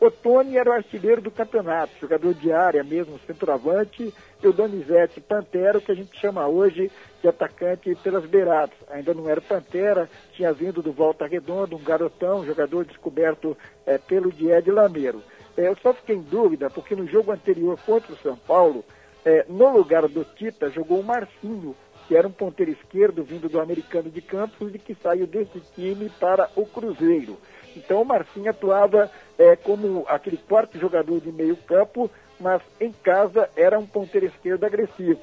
O 0.00 0.10
era 0.56 0.70
o 0.70 0.72
artilheiro 0.72 1.20
do 1.20 1.30
campeonato, 1.30 1.92
jogador 2.00 2.32
de 2.32 2.50
área 2.50 2.82
mesmo, 2.82 3.20
centroavante, 3.26 4.14
e 4.42 4.48
o 4.48 4.52
Donizete 4.52 5.20
Pantera, 5.20 5.78
que 5.78 5.92
a 5.92 5.94
gente 5.94 6.18
chama 6.18 6.48
hoje 6.48 6.90
de 7.20 7.28
atacante 7.28 7.94
pelas 7.96 8.24
beiradas. 8.24 8.74
Ainda 8.88 9.12
não 9.12 9.28
era 9.28 9.42
Pantera, 9.42 10.08
tinha 10.32 10.54
vindo 10.54 10.80
do 10.80 10.90
Volta 10.90 11.26
Redonda, 11.26 11.76
um 11.76 11.84
garotão, 11.84 12.46
jogador 12.46 12.86
descoberto 12.86 13.54
é, 13.84 13.98
pelo 13.98 14.32
Died 14.32 14.70
Lameiro. 14.70 15.22
É, 15.54 15.68
eu 15.68 15.76
só 15.82 15.92
fiquei 15.92 16.16
em 16.16 16.22
dúvida, 16.22 16.70
porque 16.70 16.96
no 16.96 17.06
jogo 17.06 17.30
anterior 17.30 17.78
contra 17.84 18.14
o 18.14 18.18
São 18.20 18.38
Paulo, 18.38 18.82
é, 19.22 19.44
no 19.50 19.68
lugar 19.68 20.08
do 20.08 20.24
Tita, 20.24 20.70
jogou 20.70 21.00
o 21.00 21.04
Marcinho, 21.04 21.76
que 22.08 22.16
era 22.16 22.26
um 22.26 22.32
ponteiro 22.32 22.72
esquerdo 22.72 23.22
vindo 23.22 23.50
do 23.50 23.60
americano 23.60 24.08
de 24.10 24.22
Campos 24.22 24.74
e 24.74 24.78
que 24.78 24.94
saiu 24.94 25.26
desse 25.26 25.60
time 25.74 26.10
para 26.18 26.48
o 26.56 26.64
Cruzeiro. 26.64 27.36
Então 27.76 28.02
o 28.02 28.04
Marcinho 28.04 28.50
atuava 28.50 29.10
é, 29.38 29.56
como 29.56 30.04
aquele 30.08 30.36
quarto 30.36 30.78
jogador 30.78 31.20
de 31.20 31.30
meio 31.30 31.56
campo, 31.56 32.10
mas 32.38 32.62
em 32.80 32.92
casa 32.92 33.48
era 33.56 33.78
um 33.78 33.86
ponteiro 33.86 34.26
esquerdo 34.26 34.64
agressivo. 34.64 35.20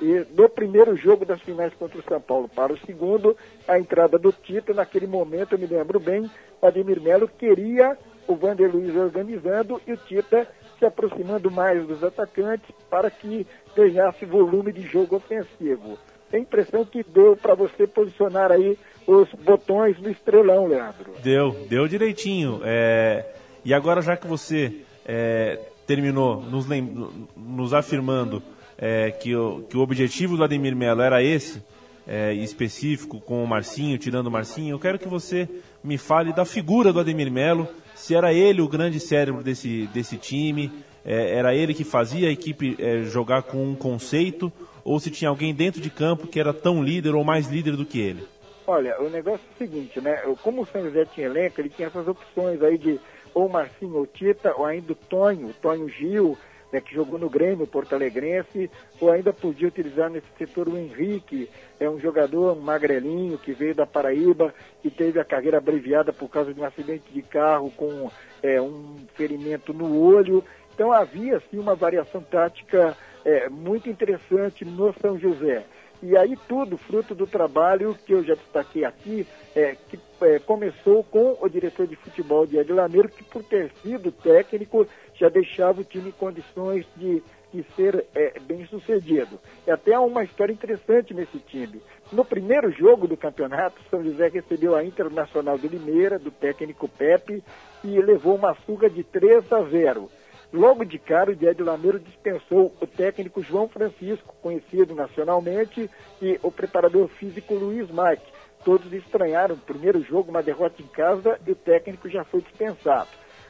E 0.00 0.26
no 0.36 0.48
primeiro 0.48 0.96
jogo 0.96 1.24
das 1.24 1.40
finais 1.40 1.72
contra 1.74 1.98
o 1.98 2.02
São 2.02 2.20
Paulo 2.20 2.48
para 2.48 2.72
o 2.72 2.78
segundo, 2.78 3.36
a 3.66 3.78
entrada 3.78 4.18
do 4.18 4.32
Tito, 4.32 4.74
naquele 4.74 5.06
momento, 5.06 5.52
eu 5.52 5.58
me 5.58 5.66
lembro 5.66 6.00
bem, 6.00 6.28
o 6.60 6.66
Ademir 6.66 7.00
Melo 7.00 7.28
queria 7.28 7.96
o 8.26 8.34
Vander 8.34 8.70
Luiz 8.70 8.94
organizando 8.96 9.80
e 9.86 9.92
o 9.92 9.96
Tita 9.96 10.48
se 10.78 10.84
aproximando 10.84 11.50
mais 11.50 11.86
dos 11.86 12.02
atacantes 12.02 12.68
para 12.90 13.10
que 13.10 13.46
ganhasse 13.76 14.24
volume 14.24 14.72
de 14.72 14.82
jogo 14.82 15.16
ofensivo. 15.16 15.98
Tem 16.30 16.42
impressão 16.42 16.84
que 16.84 17.02
deu 17.02 17.36
para 17.36 17.54
você 17.54 17.86
posicionar 17.86 18.50
aí 18.50 18.76
os 19.06 19.28
botões 19.44 20.00
no 20.00 20.10
estrelão, 20.10 20.66
Leandro. 20.66 21.12
Deu, 21.22 21.52
deu 21.68 21.86
direitinho. 21.88 22.60
É... 22.64 23.24
E 23.64 23.72
agora, 23.72 24.02
já 24.02 24.16
que 24.16 24.26
você 24.26 24.80
é, 25.06 25.58
terminou 25.86 26.42
nos, 26.42 26.66
lem... 26.66 27.08
nos 27.36 27.72
afirmando 27.72 28.42
é, 28.78 29.10
que, 29.10 29.34
o, 29.34 29.62
que 29.68 29.76
o 29.76 29.80
objetivo 29.80 30.36
do 30.36 30.44
Ademir 30.44 30.76
Melo 30.76 31.00
era 31.00 31.22
esse, 31.22 31.62
é, 32.06 32.34
específico, 32.34 33.20
com 33.20 33.42
o 33.42 33.46
Marcinho, 33.46 33.98
tirando 33.98 34.26
o 34.26 34.30
Marcinho, 34.30 34.74
eu 34.74 34.78
quero 34.78 34.98
que 34.98 35.08
você 35.08 35.48
me 35.82 35.96
fale 35.96 36.32
da 36.32 36.44
figura 36.44 36.92
do 36.92 37.00
Ademir 37.00 37.30
Melo, 37.30 37.68
se 37.94 38.14
era 38.14 38.32
ele 38.32 38.60
o 38.60 38.68
grande 38.68 39.00
cérebro 39.00 39.42
desse, 39.42 39.88
desse 39.92 40.16
time, 40.16 40.70
é, 41.04 41.36
era 41.36 41.54
ele 41.54 41.74
que 41.74 41.84
fazia 41.84 42.28
a 42.28 42.32
equipe 42.32 42.76
é, 42.78 43.02
jogar 43.02 43.42
com 43.42 43.64
um 43.64 43.74
conceito, 43.74 44.52
ou 44.82 45.00
se 45.00 45.10
tinha 45.10 45.30
alguém 45.30 45.54
dentro 45.54 45.80
de 45.80 45.88
campo 45.88 46.26
que 46.26 46.38
era 46.38 46.52
tão 46.52 46.82
líder 46.82 47.14
ou 47.14 47.24
mais 47.24 47.48
líder 47.48 47.76
do 47.76 47.86
que 47.86 47.98
ele. 47.98 48.24
Olha, 48.66 49.00
o 49.00 49.10
negócio 49.10 49.44
é 49.46 49.54
o 49.54 49.58
seguinte, 49.58 50.00
né? 50.00 50.16
Como 50.42 50.62
o 50.62 50.66
São 50.66 50.82
José 50.82 51.04
tinha 51.04 51.26
elenco, 51.26 51.60
ele 51.60 51.68
tinha 51.68 51.88
essas 51.88 52.08
opções 52.08 52.62
aí 52.62 52.78
de 52.78 52.98
ou 53.34 53.48
Marcinho 53.48 53.96
ou 53.96 54.06
Tita, 54.06 54.54
ou 54.56 54.64
ainda 54.64 54.92
o 54.92 54.96
Tonho, 54.96 55.48
o 55.48 55.54
Tonho 55.54 55.88
Gil, 55.88 56.38
né, 56.72 56.80
que 56.80 56.94
jogou 56.94 57.18
no 57.18 57.28
Grêmio 57.28 57.66
Porto 57.66 57.94
Alegrense, 57.94 58.70
ou 59.00 59.10
ainda 59.10 59.32
podia 59.32 59.68
utilizar 59.68 60.08
nesse 60.08 60.26
setor 60.38 60.68
o 60.68 60.76
Henrique, 60.78 61.48
é 61.78 61.88
um 61.88 62.00
jogador 62.00 62.56
um 62.56 62.60
magrelinho 62.60 63.38
que 63.38 63.52
veio 63.52 63.74
da 63.74 63.86
Paraíba 63.86 64.54
e 64.82 64.90
teve 64.90 65.20
a 65.20 65.24
carreira 65.24 65.58
abreviada 65.58 66.12
por 66.12 66.28
causa 66.28 66.54
de 66.54 66.60
um 66.60 66.64
acidente 66.64 67.12
de 67.12 67.22
carro 67.22 67.70
com 67.76 68.10
é, 68.42 68.60
um 68.60 68.96
ferimento 69.14 69.72
no 69.72 70.00
olho. 70.00 70.42
Então 70.74 70.92
havia 70.92 71.40
sim 71.50 71.58
uma 71.58 71.74
variação 71.74 72.20
tática 72.22 72.96
é, 73.24 73.48
muito 73.48 73.88
interessante 73.88 74.64
no 74.64 74.92
São 75.00 75.18
José. 75.18 75.64
E 76.06 76.18
aí 76.18 76.36
tudo 76.46 76.76
fruto 76.76 77.14
do 77.14 77.26
trabalho 77.26 77.96
que 78.04 78.12
eu 78.12 78.22
já 78.22 78.34
destaquei 78.34 78.84
aqui, 78.84 79.26
é, 79.56 79.74
que 79.88 79.98
é, 80.20 80.38
começou 80.38 81.02
com 81.02 81.38
o 81.40 81.48
diretor 81.48 81.86
de 81.86 81.96
futebol 81.96 82.46
de 82.46 82.62
Lameiro, 82.62 83.08
que 83.08 83.24
por 83.24 83.42
ter 83.42 83.72
sido 83.82 84.12
técnico 84.12 84.86
já 85.14 85.30
deixava 85.30 85.80
o 85.80 85.84
time 85.84 86.10
em 86.10 86.12
condições 86.12 86.84
de, 86.94 87.22
de 87.54 87.64
ser 87.74 88.04
é, 88.14 88.38
bem 88.38 88.66
sucedido. 88.66 89.40
E 89.66 89.70
até 89.70 89.98
uma 89.98 90.22
história 90.22 90.52
interessante 90.52 91.14
nesse 91.14 91.38
time. 91.38 91.80
No 92.12 92.22
primeiro 92.22 92.70
jogo 92.70 93.08
do 93.08 93.16
campeonato, 93.16 93.80
São 93.88 94.04
José 94.04 94.28
recebeu 94.28 94.76
a 94.76 94.84
Internacional 94.84 95.56
de 95.56 95.68
Limeira, 95.68 96.18
do 96.18 96.30
técnico 96.30 96.86
Pepe, 96.86 97.42
e 97.82 97.98
levou 97.98 98.34
uma 98.34 98.54
fuga 98.54 98.90
de 98.90 99.02
3 99.02 99.50
a 99.50 99.62
0. 99.62 100.10
Logo 100.54 100.84
de 100.84 101.00
cara, 101.00 101.32
o 101.32 101.34
Diego 101.34 101.64
Lameiro 101.64 101.98
dispensou 101.98 102.72
o 102.80 102.86
técnico 102.86 103.42
João 103.42 103.68
Francisco, 103.68 104.36
conhecido 104.40 104.94
nacionalmente, 104.94 105.90
e 106.22 106.38
o 106.44 106.50
preparador 106.52 107.08
físico 107.08 107.54
Luiz 107.54 107.88
Mike. 107.90 108.32
Todos 108.64 108.92
estranharam 108.92 109.56
o 109.56 109.58
primeiro 109.58 110.00
jogo, 110.04 110.30
uma 110.30 110.44
derrota 110.44 110.80
em 110.80 110.86
casa, 110.86 111.40
e 111.44 111.50
o 111.50 111.56
técnico 111.56 112.08
já 112.08 112.22
foi 112.22 112.40
dispensado. 112.40 113.08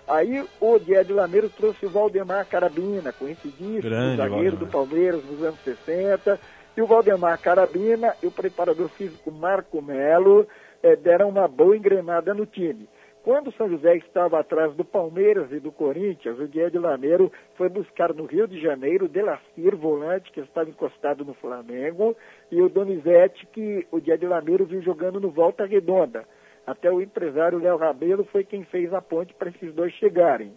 Aí 0.08 0.42
o 0.58 0.78
Diego 0.78 1.12
Lameiro 1.12 1.50
trouxe 1.50 1.84
o 1.84 1.90
Valdemar 1.90 2.46
Carabina, 2.46 3.12
conhecidíssimo, 3.12 3.82
Grande 3.82 4.16
zagueiro 4.16 4.56
Valdemar. 4.56 4.58
do 4.58 4.66
Palmeiras 4.66 5.24
nos 5.26 5.42
anos 5.42 5.60
60. 5.60 6.40
E 6.74 6.80
o 6.80 6.86
Valdemar 6.86 7.38
Carabina 7.38 8.16
e 8.22 8.26
o 8.26 8.30
preparador 8.30 8.88
físico 8.88 9.30
Marco 9.30 9.82
Melo 9.82 10.48
eh, 10.82 10.96
deram 10.96 11.28
uma 11.28 11.46
boa 11.46 11.76
engrenada 11.76 12.32
no 12.32 12.46
time. 12.46 12.88
Quando 13.24 13.48
o 13.48 13.52
São 13.52 13.70
José 13.70 13.96
estava 13.96 14.38
atrás 14.38 14.74
do 14.74 14.84
Palmeiras 14.84 15.50
e 15.50 15.58
do 15.58 15.72
Corinthians, 15.72 16.38
o 16.38 16.46
Diego 16.46 16.78
Lameiro 16.78 17.32
foi 17.54 17.70
buscar 17.70 18.12
no 18.12 18.26
Rio 18.26 18.46
de 18.46 18.60
Janeiro 18.60 19.06
o 19.06 19.08
Delacir, 19.08 19.74
volante, 19.74 20.30
que 20.30 20.40
estava 20.40 20.68
encostado 20.68 21.24
no 21.24 21.32
Flamengo, 21.32 22.14
e 22.52 22.60
o 22.60 22.68
Donizete, 22.68 23.46
que 23.46 23.86
o 23.90 23.98
Diego 23.98 24.26
Lameiro 24.26 24.66
viu 24.66 24.82
jogando 24.82 25.18
no 25.18 25.30
Volta 25.30 25.64
Redonda. 25.64 26.26
Até 26.66 26.92
o 26.92 27.00
empresário 27.00 27.58
Léo 27.58 27.78
Rabelo 27.78 28.24
foi 28.26 28.44
quem 28.44 28.62
fez 28.64 28.92
a 28.92 29.00
ponte 29.00 29.32
para 29.32 29.48
esses 29.48 29.72
dois 29.72 29.94
chegarem. 29.94 30.52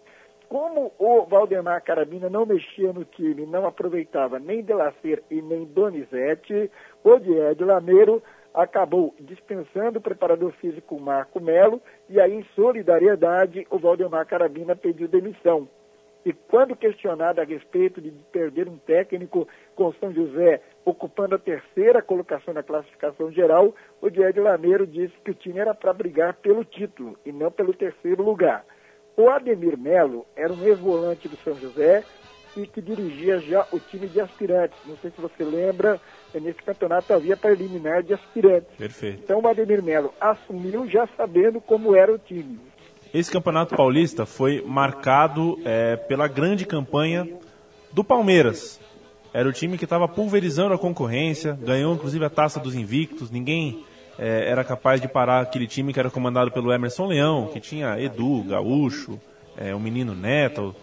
como 0.48 0.92
o 0.98 1.26
Valdemar 1.26 1.82
Carabina 1.84 2.30
não 2.30 2.46
mexia 2.46 2.92
no 2.92 3.04
time, 3.04 3.44
não 3.44 3.66
aproveitava 3.66 4.38
nem 4.38 4.62
Delacer 4.62 5.22
e 5.30 5.42
nem 5.42 5.64
Donizete, 5.66 6.70
o 7.04 7.18
Diego 7.18 7.64
Lameiro 7.64 8.22
acabou 8.54 9.14
dispensando 9.20 9.98
o 9.98 10.02
preparador 10.02 10.52
físico 10.52 10.98
Marco 11.00 11.40
Melo 11.40 11.80
e 12.08 12.20
aí, 12.20 12.34
em 12.34 12.44
solidariedade, 12.54 13.66
o 13.70 13.78
Valdemar 13.78 14.26
Carabina 14.26 14.74
pediu 14.74 15.08
demissão. 15.08 15.68
E 16.24 16.32
quando 16.32 16.76
questionado 16.76 17.40
a 17.40 17.44
respeito 17.44 18.00
de 18.00 18.10
perder 18.32 18.68
um 18.68 18.76
técnico 18.76 19.48
com 19.74 19.92
São 19.94 20.12
José 20.12 20.60
ocupando 20.84 21.34
a 21.34 21.38
terceira 21.38 22.02
colocação 22.02 22.52
na 22.52 22.62
classificação 22.62 23.30
geral, 23.30 23.74
o 24.00 24.10
Diego 24.10 24.42
Lameiro 24.42 24.86
disse 24.86 25.14
que 25.24 25.30
o 25.30 25.34
time 25.34 25.58
era 25.58 25.74
para 25.74 25.92
brigar 25.92 26.34
pelo 26.34 26.64
título 26.64 27.16
e 27.24 27.32
não 27.32 27.50
pelo 27.50 27.72
terceiro 27.72 28.22
lugar. 28.22 28.64
O 29.16 29.28
Ademir 29.30 29.78
Melo 29.78 30.26
era 30.36 30.52
um 30.52 30.66
ex-volante 30.66 31.28
do 31.28 31.36
São 31.38 31.54
José 31.54 32.04
e 32.56 32.66
que 32.66 32.80
dirigia 32.80 33.38
já 33.38 33.66
o 33.72 33.78
time 33.78 34.06
de 34.06 34.20
aspirantes. 34.20 34.78
Não 34.86 34.96
sei 34.96 35.10
se 35.10 35.20
você 35.20 35.44
lembra, 35.44 36.00
nesse 36.34 36.62
campeonato 36.62 37.12
havia 37.12 37.36
preliminar 37.36 38.02
de 38.02 38.14
aspirantes. 38.14 38.68
Perfeito. 38.76 39.20
Então 39.24 39.40
o 39.40 39.48
Ademir 39.48 39.82
Melo 39.82 40.12
assumiu 40.20 40.86
já 40.88 41.08
sabendo 41.16 41.60
como 41.60 41.94
era 41.96 42.12
o 42.12 42.18
time. 42.18 42.58
Esse 43.12 43.30
campeonato 43.30 43.74
paulista 43.74 44.26
foi 44.26 44.62
marcado 44.66 45.58
é, 45.64 45.96
pela 45.96 46.28
grande 46.28 46.66
campanha 46.66 47.26
do 47.90 48.04
Palmeiras. 48.04 48.78
Era 49.32 49.48
o 49.48 49.52
time 49.52 49.78
que 49.78 49.84
estava 49.84 50.06
pulverizando 50.06 50.74
a 50.74 50.78
concorrência, 50.78 51.58
ganhou 51.62 51.94
inclusive 51.94 52.24
a 52.24 52.30
taça 52.30 52.60
dos 52.60 52.74
invictos. 52.74 53.30
Ninguém 53.30 53.84
é, 54.18 54.50
era 54.50 54.64
capaz 54.64 55.00
de 55.00 55.08
parar 55.08 55.40
aquele 55.40 55.66
time 55.66 55.92
que 55.92 56.00
era 56.00 56.10
comandado 56.10 56.50
pelo 56.50 56.72
Emerson 56.72 57.06
Leão, 57.06 57.46
que 57.52 57.60
tinha 57.60 57.98
Edu, 58.00 58.42
Gaúcho, 58.42 59.18
é, 59.56 59.74
o 59.74 59.80
menino 59.80 60.14
Neto. 60.14 60.74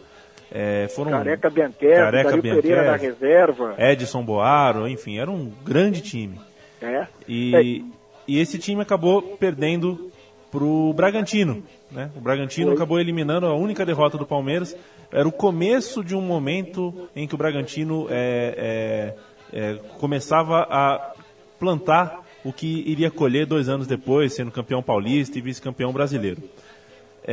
É, 0.51 0.87
foram 0.89 1.11
Careca 1.11 1.49
Bianchessi, 1.49 1.95
Careca 1.95 2.29
Dario 2.29 2.41
Pereira 2.41 2.83
da 2.83 2.95
reserva. 2.95 3.75
Edson 3.77 4.23
Boaro, 4.23 4.87
enfim, 4.87 5.17
era 5.17 5.29
um 5.29 5.51
grande 5.63 6.01
time. 6.01 6.39
É. 6.81 7.07
E, 7.27 7.83
e 8.27 8.39
esse 8.39 8.57
time 8.57 8.81
acabou 8.81 9.21
perdendo 9.37 10.11
pro 10.51 10.93
Bragantino. 10.93 11.63
Né? 11.91 12.09
O 12.15 12.19
Bragantino 12.19 12.67
Foi. 12.67 12.75
acabou 12.75 12.99
eliminando 12.99 13.45
a 13.45 13.55
única 13.55 13.85
derrota 13.85 14.17
do 14.17 14.25
Palmeiras. 14.25 14.75
Era 15.11 15.27
o 15.27 15.31
começo 15.31 16.03
de 16.03 16.15
um 16.15 16.21
momento 16.21 17.09
em 17.15 17.27
que 17.27 17.35
o 17.35 17.37
Bragantino 17.37 18.07
é, 18.09 19.13
é, 19.51 19.59
é, 19.59 19.73
começava 19.99 20.67
a 20.69 21.13
plantar 21.59 22.23
o 22.43 22.53
que 22.53 22.83
iria 22.87 23.09
colher 23.09 23.45
dois 23.45 23.67
anos 23.67 23.87
depois, 23.87 24.33
sendo 24.33 24.51
campeão 24.51 24.81
paulista 24.81 25.37
e 25.37 25.41
vice-campeão 25.41 25.91
brasileiro. 25.91 26.41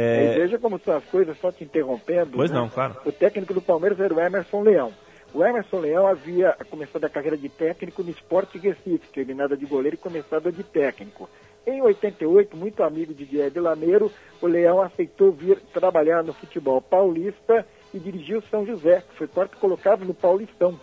E 0.01 0.39
veja 0.39 0.59
como 0.59 0.79
são 0.79 0.97
as 0.97 1.05
coisas, 1.05 1.39
só 1.39 1.53
te 1.53 1.65
interrompendo. 1.65 2.33
Pois 2.37 2.51
né? 2.51 2.57
não, 2.57 2.69
claro. 2.69 2.97
O 3.05 3.13
técnico 3.13 3.53
do 3.53 3.61
Palmeiras 3.61 4.01
era 4.01 4.15
o 4.15 4.21
Emerson 4.21 4.63
Leão. 4.63 4.93
O 5.35 5.43
Emerson 5.43 5.81
Leão 5.81 6.07
havia 6.07 6.57
começado 6.69 7.05
a 7.05 7.09
carreira 7.09 7.37
de 7.37 7.49
técnico 7.49 8.03
no 8.03 8.11
Esporte 8.11 8.59
Recife, 8.59 9.09
terminada 9.13 9.57
de 9.57 9.65
goleiro 9.65 9.95
e 9.95 9.99
começada 9.99 10.53
de 10.53 10.63
técnico. 10.63 11.29
Em 11.67 11.81
88, 11.81 12.57
muito 12.57 12.83
amigo 12.83 13.15
de 13.15 13.25
Diego 13.25 13.61
Lameiro, 13.61 14.11
o 14.41 14.47
Leão 14.47 14.83
aceitou 14.83 15.31
vir 15.31 15.59
trabalhar 15.73 16.23
no 16.23 16.33
futebol 16.33 16.83
paulista 16.83 17.65
e 17.95 17.99
dirigiu 17.99 18.41
o 18.41 18.49
São 18.51 18.67
José, 18.67 19.03
que 19.09 19.17
foi 19.17 19.27
quarto 19.27 19.57
colocado 19.59 20.05
no 20.05 20.13
Paulistão. 20.13 20.79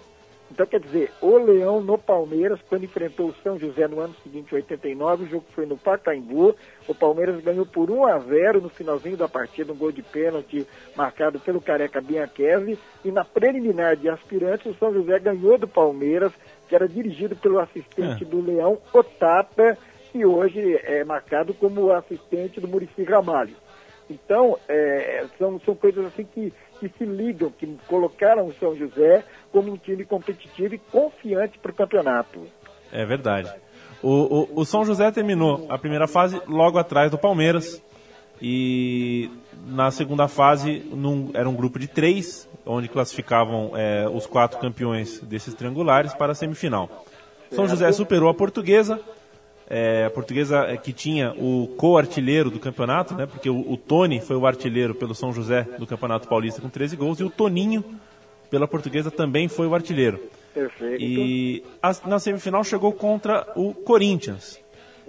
Então, 0.52 0.66
quer 0.66 0.80
dizer, 0.80 1.12
o 1.22 1.38
Leão 1.38 1.80
no 1.80 1.98
Palmeiras, 1.98 2.60
quando 2.68 2.84
enfrentou 2.84 3.28
o 3.28 3.36
São 3.44 3.60
José 3.60 3.88
no 3.88 4.00
ano 4.00 4.16
seguinte, 4.24 4.54
89, 4.54 5.26
o 5.26 5.28
jogo 5.28 5.46
foi 5.54 5.66
no 5.66 5.78
Pacaembu. 5.78 6.56
O 6.88 6.96
Palmeiras 6.96 7.40
ganhou 7.44 7.66
por 7.66 7.92
1 7.92 8.06
a 8.08 8.20
0 8.20 8.62
no 8.62 8.70
finalzinho 8.70 9.16
da 9.16 9.28
partida, 9.28 9.72
um 9.72 9.78
gol 9.78 9.92
de 9.92 10.02
pênalti 10.02 10.66
marcado 10.96 11.40
pelo 11.40 11.62
Careca 11.62 12.02
Bianchese. 12.02 12.80
E 13.06 13.12
na 13.12 13.24
preliminar 13.24 13.96
de 13.96 14.10
aspirantes, 14.10 14.66
o 14.66 14.76
São 14.80 14.92
José 14.92 15.20
ganhou 15.20 15.58
do 15.58 15.68
Palmeiras, 15.68 16.32
que 16.68 16.76
era 16.76 16.88
dirigido 16.88 17.36
pelo 17.36 17.60
assistente 17.60 18.24
É. 18.24 18.26
do 18.26 18.42
Leão, 18.42 18.80
Otapa, 18.92 19.78
que 20.12 20.26
hoje 20.26 20.80
é 20.84 21.04
marcado 21.04 21.54
como 21.54 21.92
assistente 21.92 22.60
do 22.60 22.68
Murici 22.68 23.04
Ramalho. 23.04 23.56
Então, 24.10 24.58
é, 24.68 25.26
são, 25.38 25.60
são 25.60 25.76
coisas 25.76 26.04
assim 26.08 26.24
que, 26.26 26.52
que 26.80 26.90
se 26.98 27.06
ligam, 27.06 27.52
que 27.52 27.68
colocaram 27.88 28.48
o 28.48 28.54
São 28.60 28.76
José 28.76 29.24
como 29.52 29.72
um 29.72 29.78
time 29.78 30.06
competitivo 30.06 30.76
e 30.76 30.78
confiante 30.78 31.58
para 31.60 31.72
o 31.72 31.76
campeonato. 31.76 32.40
É 32.92 33.06
verdade. 33.06 33.52
O, 34.02 34.10
o, 34.58 34.62
o 34.62 34.66
São 34.66 34.86
José 34.86 35.12
terminou 35.12 35.66
a 35.70 35.78
primeira 35.78 36.08
fase 36.08 36.42
logo 36.48 36.78
atrás 36.78 37.12
do 37.12 37.18
Palmeiras. 37.18 37.82
E 38.42 39.30
na 39.68 39.92
segunda 39.92 40.28
fase 40.28 40.80
num- 40.92 41.30
era 41.34 41.50
um 41.50 41.54
grupo 41.56 41.78
de 41.78 41.88
três, 41.88 42.48
onde 42.66 42.88
classificavam 42.88 43.72
é, 43.76 44.08
os 44.08 44.26
quatro 44.26 44.58
campeões 44.60 45.20
desses 45.20 45.54
triangulares 45.54 46.14
para 46.14 46.32
a 46.32 46.36
semifinal. 46.36 47.06
São 47.52 47.68
José 47.68 47.92
superou 47.92 48.30
a 48.30 48.34
portuguesa. 48.34 49.02
É, 49.70 50.06
a 50.06 50.10
portuguesa 50.10 50.66
é, 50.68 50.76
que 50.78 50.92
tinha 50.92 51.32
o 51.38 51.68
co-artilheiro 51.78 52.50
do 52.50 52.60
campeonato, 52.60 53.14
né? 53.14 53.26
Porque 53.26 53.50
o, 53.50 53.60
o 53.72 53.78
Tony 53.78 54.20
foi 54.20 54.36
o 54.36 54.46
artilheiro 54.48 54.96
pelo 54.96 55.14
São 55.14 55.32
José 55.32 55.68
do 55.78 55.86
Campeonato 55.86 56.28
Paulista 56.28 56.62
com 56.62 56.70
13 56.70 56.96
gols 56.96 57.20
e 57.20 57.24
o 57.24 57.30
Toninho 57.30 57.84
pela 58.50 58.68
portuguesa 58.68 59.12
também 59.12 59.48
foi 59.48 59.68
o 59.68 59.76
artilheiro. 59.76 60.20
Perfeito. 60.54 61.02
E 61.02 61.64
a- 61.84 61.96
na 62.08 62.18
semifinal 62.20 62.64
chegou 62.64 62.92
contra 62.92 63.46
o 63.56 63.74
Corinthians. 63.74 64.60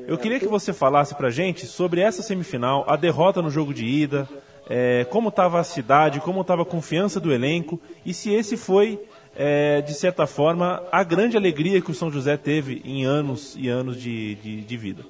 Eu 0.07 0.16
queria 0.18 0.38
que 0.38 0.46
você 0.46 0.73
falasse 0.73 1.14
pra 1.14 1.31
gente 1.31 1.66
sobre 1.66 2.01
essa 2.01 2.23
semifinal, 2.23 2.85
a 2.88 2.96
derrota 2.96 3.40
no 3.42 3.51
jogo 3.51 3.73
de 3.75 3.85
ida, 3.87 4.29
é, 4.68 5.05
como 5.11 5.29
estava 5.31 5.59
a 5.59 5.64
cidade, 5.64 6.20
como 6.20 6.40
estava 6.42 6.62
a 6.62 6.66
confiança 6.66 7.18
do 7.18 7.33
elenco 7.33 7.81
e 8.05 8.14
se 8.14 8.33
esse 8.33 8.57
foi, 8.57 8.99
é, 9.42 9.81
de 9.81 9.94
certa 9.94 10.26
forma, 10.26 10.87
a 10.92 11.03
grande 11.03 11.35
alegria 11.35 11.81
que 11.81 11.90
o 11.90 11.94
São 11.94 12.11
José 12.11 12.37
teve 12.37 12.83
em 12.85 13.07
anos 13.07 13.57
e 13.59 13.70
anos 13.70 13.96
de, 13.96 14.35
de, 14.35 14.61
de 14.61 14.76
vida. 14.76 15.03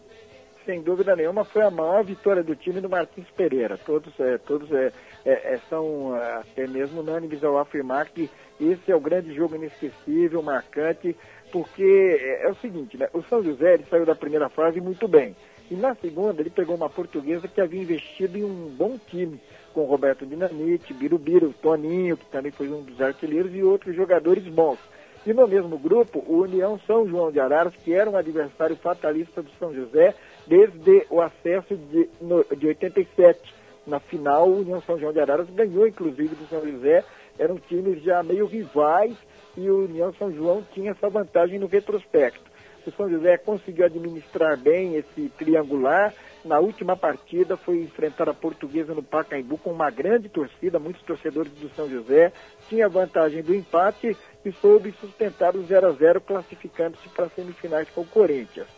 Sem 0.64 0.80
dúvida 0.82 1.16
nenhuma, 1.16 1.44
foi 1.44 1.62
a 1.62 1.70
maior 1.70 2.04
vitória 2.04 2.40
do 2.40 2.54
time 2.54 2.80
do 2.80 2.88
Martins 2.88 3.26
Pereira. 3.36 3.76
Todos, 3.76 4.12
é, 4.20 4.38
todos 4.38 4.70
é, 4.70 4.92
é, 5.24 5.54
é, 5.54 5.60
são 5.68 6.16
é, 6.16 6.34
até 6.34 6.64
mesmo 6.68 7.00
unânimes 7.00 7.42
ao 7.42 7.58
afirmar 7.58 8.08
que 8.10 8.30
esse 8.60 8.92
é 8.92 8.94
o 8.94 9.00
grande 9.00 9.34
jogo 9.34 9.56
inesquecível, 9.56 10.40
marcante, 10.44 11.16
porque 11.50 11.82
é, 11.82 12.46
é 12.46 12.48
o 12.48 12.54
seguinte, 12.54 12.96
né? 12.96 13.08
O 13.12 13.22
São 13.22 13.42
José 13.42 13.80
saiu 13.90 14.06
da 14.06 14.14
primeira 14.14 14.48
fase 14.48 14.80
muito 14.80 15.08
bem. 15.08 15.34
E 15.68 15.74
na 15.74 15.96
segunda 15.96 16.40
ele 16.40 16.50
pegou 16.50 16.76
uma 16.76 16.88
portuguesa 16.88 17.48
que 17.48 17.60
havia 17.60 17.82
investido 17.82 18.38
em 18.38 18.44
um 18.44 18.68
bom 18.76 18.96
time, 19.08 19.40
com 19.72 19.84
Roberto 19.84 20.26
Dinamite, 20.26 20.92
Birubiru, 20.92 21.54
Toninho, 21.62 22.16
que 22.16 22.26
também 22.26 22.52
foi 22.52 22.68
um 22.68 22.82
dos 22.82 23.00
artilheiros, 23.00 23.54
e 23.54 23.62
outros 23.62 23.94
jogadores 23.94 24.44
bons. 24.44 24.78
E 25.26 25.32
no 25.34 25.46
mesmo 25.46 25.78
grupo, 25.78 26.24
o 26.26 26.42
União 26.42 26.80
São 26.86 27.06
João 27.06 27.30
de 27.30 27.38
Araras, 27.38 27.74
que 27.76 27.92
era 27.92 28.08
um 28.08 28.16
adversário 28.16 28.76
fatalista 28.76 29.42
do 29.42 29.50
São 29.58 29.74
José 29.74 30.14
desde 30.46 31.06
o 31.10 31.20
acesso 31.20 31.76
de, 31.76 32.08
no, 32.20 32.44
de 32.56 32.66
87. 32.66 33.38
Na 33.86 34.00
final, 34.00 34.48
o 34.48 34.60
União 34.60 34.80
São 34.82 34.98
João 34.98 35.12
de 35.12 35.20
Araras 35.20 35.48
ganhou, 35.50 35.86
inclusive, 35.86 36.34
do 36.34 36.48
São 36.48 36.66
José. 36.66 37.04
Eram 37.38 37.56
times 37.56 38.02
já 38.02 38.22
meio 38.22 38.46
rivais 38.46 39.14
e 39.56 39.68
o 39.70 39.84
União 39.84 40.12
São 40.14 40.32
João 40.32 40.64
tinha 40.72 40.92
essa 40.92 41.08
vantagem 41.08 41.58
no 41.58 41.66
retrospecto. 41.66 42.50
O 42.86 42.90
São 42.92 43.10
José 43.10 43.36
conseguiu 43.36 43.84
administrar 43.84 44.56
bem 44.56 44.96
esse 44.96 45.28
triangular. 45.36 46.14
Na 46.44 46.58
última 46.58 46.96
partida 46.96 47.56
foi 47.56 47.82
enfrentar 47.82 48.28
a 48.28 48.34
Portuguesa 48.34 48.94
no 48.94 49.02
Pacaembu 49.02 49.58
com 49.58 49.70
uma 49.70 49.90
grande 49.90 50.28
torcida, 50.28 50.78
muitos 50.78 51.02
torcedores 51.02 51.52
do 51.52 51.68
São 51.70 51.88
José. 51.88 52.32
Tinha 52.68 52.88
vantagem 52.88 53.42
do 53.42 53.54
empate 53.54 54.16
e 54.44 54.52
soube 54.52 54.94
sustentar 55.00 55.54
o 55.54 55.62
0 55.62 55.88
a 55.88 55.92
0 55.92 56.20
classificando-se 56.22 57.08
para 57.10 57.26
as 57.26 57.34
semifinais 57.34 57.90
com 57.90 58.00
o 58.00 58.06
Corinthians. 58.06 58.68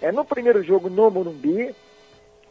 É, 0.00 0.10
no 0.10 0.24
primeiro 0.24 0.62
jogo 0.62 0.88
no 0.88 1.10
Morumbi, 1.10 1.74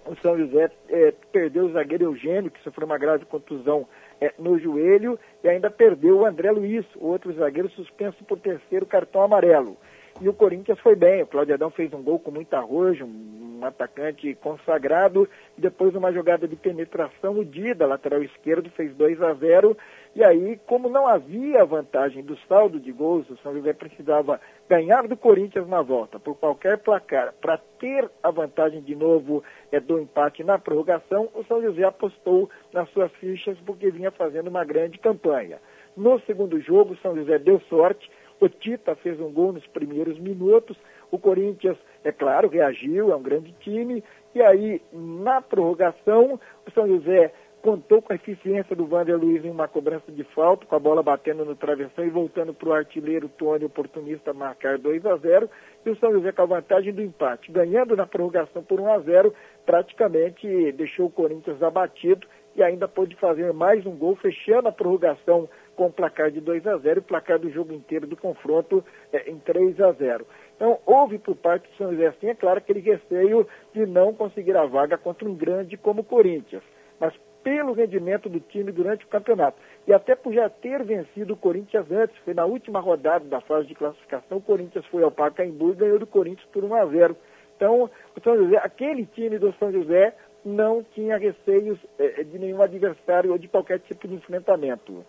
o 0.05 0.15
São 0.21 0.37
José 0.37 0.69
é, 0.89 1.11
perdeu 1.31 1.65
o 1.65 1.71
zagueiro 1.71 2.05
Eugênio, 2.05 2.51
que 2.51 2.61
sofreu 2.63 2.85
uma 2.85 2.99
grave 2.99 3.25
contusão 3.25 3.87
é, 4.19 4.31
no 4.37 4.59
joelho, 4.59 5.19
e 5.43 5.49
ainda 5.49 5.71
perdeu 5.71 6.19
o 6.19 6.25
André 6.25 6.51
Luiz, 6.51 6.85
outro 6.95 7.33
zagueiro 7.33 7.69
suspenso 7.71 8.23
por 8.25 8.39
terceiro 8.39 8.85
cartão 8.85 9.23
amarelo. 9.23 9.75
E 10.21 10.29
o 10.29 10.33
Corinthians 10.33 10.79
foi 10.79 10.95
bem, 10.95 11.23
o 11.23 11.27
Claudio 11.27 11.55
Adão 11.55 11.71
fez 11.71 11.91
um 11.93 12.03
gol 12.03 12.19
com 12.19 12.29
muito 12.29 12.53
arrojo, 12.53 13.05
um, 13.05 13.65
atacante 13.65 14.35
consagrado, 14.35 15.27
e 15.57 15.61
depois 15.61 15.95
uma 15.95 16.13
jogada 16.13 16.47
de 16.47 16.55
penetração, 16.55 17.39
o 17.39 17.45
Dida, 17.45 17.87
lateral 17.87 18.21
esquerdo, 18.23 18.69
fez 18.71 18.93
2 18.95 19.21
a 19.21 19.33
0 19.33 19.75
e 20.15 20.23
aí, 20.23 20.59
como 20.67 20.89
não 20.89 21.07
havia 21.07 21.65
vantagem 21.65 22.23
do 22.23 22.37
saldo 22.47 22.79
de 22.79 22.91
gols, 22.91 23.29
o 23.29 23.37
São 23.37 23.53
José 23.53 23.73
precisava 23.73 24.39
ganhar 24.69 25.07
do 25.07 25.17
Corinthians 25.17 25.67
na 25.67 25.81
volta, 25.81 26.19
por 26.19 26.35
qualquer 26.35 26.77
placar, 26.77 27.33
para 27.41 27.57
ter 27.79 28.09
a 28.21 28.29
vantagem 28.29 28.81
de 28.81 28.93
novo 28.93 29.43
é, 29.71 29.79
do 29.79 29.99
empate 29.99 30.43
na 30.43 30.59
prorrogação, 30.59 31.29
o 31.33 31.43
São 31.45 31.61
José 31.61 31.83
apostou 31.83 32.47
nas 32.71 32.89
suas 32.89 33.11
fichas 33.13 33.57
porque 33.65 33.89
vinha 33.89 34.11
fazendo 34.11 34.49
uma 34.49 34.63
grande 34.63 34.99
campanha. 34.99 35.59
No 35.95 36.19
segundo 36.21 36.59
jogo, 36.59 36.93
o 36.93 36.97
São 36.97 37.15
José 37.15 37.39
deu 37.39 37.59
sorte, 37.61 38.09
o 38.41 38.49
Tita 38.49 38.95
fez 38.95 39.19
um 39.19 39.31
gol 39.31 39.53
nos 39.53 39.65
primeiros 39.67 40.19
minutos, 40.19 40.75
o 41.11 41.19
Corinthians, 41.19 41.77
é 42.03 42.11
claro, 42.11 42.49
reagiu, 42.49 43.11
é 43.11 43.15
um 43.15 43.21
grande 43.21 43.53
time, 43.59 44.03
e 44.33 44.41
aí, 44.41 44.81
na 44.91 45.41
prorrogação, 45.41 46.39
o 46.67 46.71
São 46.71 46.87
José 46.87 47.31
contou 47.61 48.01
com 48.01 48.11
a 48.11 48.15
eficiência 48.15 48.75
do 48.75 48.87
Vander 48.87 49.15
Luiz 49.15 49.45
em 49.45 49.51
uma 49.51 49.67
cobrança 49.67 50.11
de 50.11 50.23
falta, 50.23 50.65
com 50.65 50.75
a 50.75 50.79
bola 50.79 51.03
batendo 51.03 51.45
no 51.45 51.55
travessão 51.55 52.03
e 52.03 52.09
voltando 52.09 52.53
para 52.53 52.69
o 52.69 52.73
artilheiro 52.73 53.29
Tony, 53.29 53.65
oportunista, 53.65 54.33
marcar 54.33 54.79
2 54.79 55.05
a 55.05 55.15
0 55.17 55.47
e 55.85 55.89
o 55.91 55.95
São 55.97 56.11
José 56.11 56.31
com 56.31 56.41
a 56.41 56.45
vantagem 56.45 56.91
do 56.91 57.03
empate, 57.03 57.51
ganhando 57.51 57.95
na 57.95 58.07
prorrogação 58.07 58.63
por 58.63 58.79
1 58.79 58.91
a 58.91 58.99
0 58.99 59.33
praticamente 59.63 60.71
deixou 60.71 61.05
o 61.05 61.11
Corinthians 61.11 61.61
abatido 61.61 62.25
e 62.55 62.63
ainda 62.63 62.87
pôde 62.87 63.15
fazer 63.15 63.53
mais 63.53 63.85
um 63.85 63.95
gol, 63.95 64.15
fechando 64.15 64.67
a 64.67 64.71
prorrogação 64.71 65.47
com 65.75 65.87
o 65.87 65.91
placar 65.91 66.31
de 66.31 66.39
2 66.41 66.65
a 66.67 66.77
0 66.77 66.99
e 66.99 67.01
o 67.01 67.03
placar 67.03 67.39
do 67.39 67.49
jogo 67.49 67.73
inteiro 67.73 68.07
do 68.07 68.17
confronto 68.17 68.83
é, 69.11 69.29
em 69.29 69.37
3 69.39 69.79
a 69.81 69.91
0 69.91 70.25
Então, 70.55 70.79
houve 70.85 71.17
por 71.17 71.35
parte 71.35 71.69
do 71.69 71.75
São 71.77 71.91
José, 71.91 72.13
sim, 72.19 72.27
é 72.27 72.35
claro, 72.35 72.57
aquele 72.57 72.79
receio 72.79 73.47
de 73.73 73.85
não 73.85 74.13
conseguir 74.13 74.55
a 74.55 74.65
vaga 74.65 74.97
contra 74.97 75.27
um 75.27 75.35
grande 75.35 75.77
como 75.77 76.01
o 76.01 76.05
Corinthians. 76.05 76.63
Mas 76.99 77.13
pelo 77.43 77.73
rendimento 77.73 78.29
do 78.29 78.39
time 78.39 78.71
durante 78.71 79.05
o 79.05 79.07
campeonato. 79.07 79.57
E 79.87 79.93
até 79.93 80.15
por 80.15 80.33
já 80.33 80.49
ter 80.49 80.83
vencido 80.83 81.33
o 81.33 81.37
Corinthians 81.37 81.89
antes, 81.91 82.15
foi 82.23 82.33
na 82.33 82.45
última 82.45 82.79
rodada 82.79 83.25
da 83.25 83.41
fase 83.41 83.67
de 83.67 83.75
classificação, 83.75 84.37
o 84.37 84.41
Corinthians 84.41 84.85
foi 84.87 85.03
ao 85.03 85.11
Pacaembu 85.11 85.71
e 85.71 85.75
ganhou 85.75 85.99
do 85.99 86.07
Corinthians 86.07 86.47
por 86.51 86.63
1 86.63 86.75
a 86.75 86.85
0 86.85 87.17
Então, 87.55 87.89
o 88.15 88.21
São 88.23 88.37
José, 88.37 88.57
aquele 88.57 89.05
time 89.05 89.39
do 89.39 89.53
São 89.53 89.71
José 89.71 90.13
não 90.43 90.83
tinha 90.83 91.17
receios 91.17 91.79
eh, 91.99 92.23
de 92.23 92.39
nenhum 92.39 92.61
adversário 92.61 93.31
ou 93.31 93.37
de 93.37 93.47
qualquer 93.47 93.79
tipo 93.79 94.07
de 94.07 94.15
enfrentamento. 94.15 95.05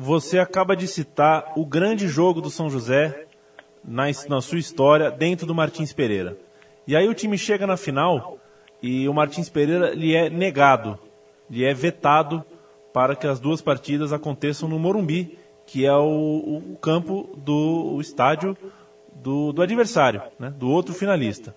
Você 0.00 0.38
acaba 0.38 0.76
de 0.76 0.86
citar 0.86 1.52
o 1.56 1.66
grande 1.66 2.06
jogo 2.06 2.40
do 2.40 2.50
São 2.50 2.70
José 2.70 3.26
na, 3.84 4.04
na 4.28 4.40
sua 4.40 4.60
história 4.60 5.10
dentro 5.10 5.44
do 5.44 5.52
Martins 5.52 5.92
Pereira. 5.92 6.38
E 6.86 6.94
aí 6.94 7.08
o 7.08 7.14
time 7.14 7.36
chega 7.36 7.66
na 7.66 7.76
final 7.76 8.38
e 8.80 9.08
o 9.08 9.12
Martins 9.12 9.48
Pereira 9.48 9.90
lhe 9.90 10.14
é 10.14 10.30
negado, 10.30 10.96
lhe 11.50 11.64
é 11.64 11.74
vetado 11.74 12.44
para 12.92 13.16
que 13.16 13.26
as 13.26 13.40
duas 13.40 13.60
partidas 13.60 14.12
aconteçam 14.12 14.68
no 14.68 14.78
Morumbi, 14.78 15.36
que 15.66 15.84
é 15.84 15.92
o, 15.92 16.62
o 16.72 16.76
campo 16.80 17.28
do 17.36 17.94
o 17.96 18.00
estádio 18.00 18.56
do, 19.12 19.52
do 19.52 19.62
adversário, 19.62 20.22
né, 20.38 20.48
do 20.56 20.70
outro 20.70 20.94
finalista. 20.94 21.52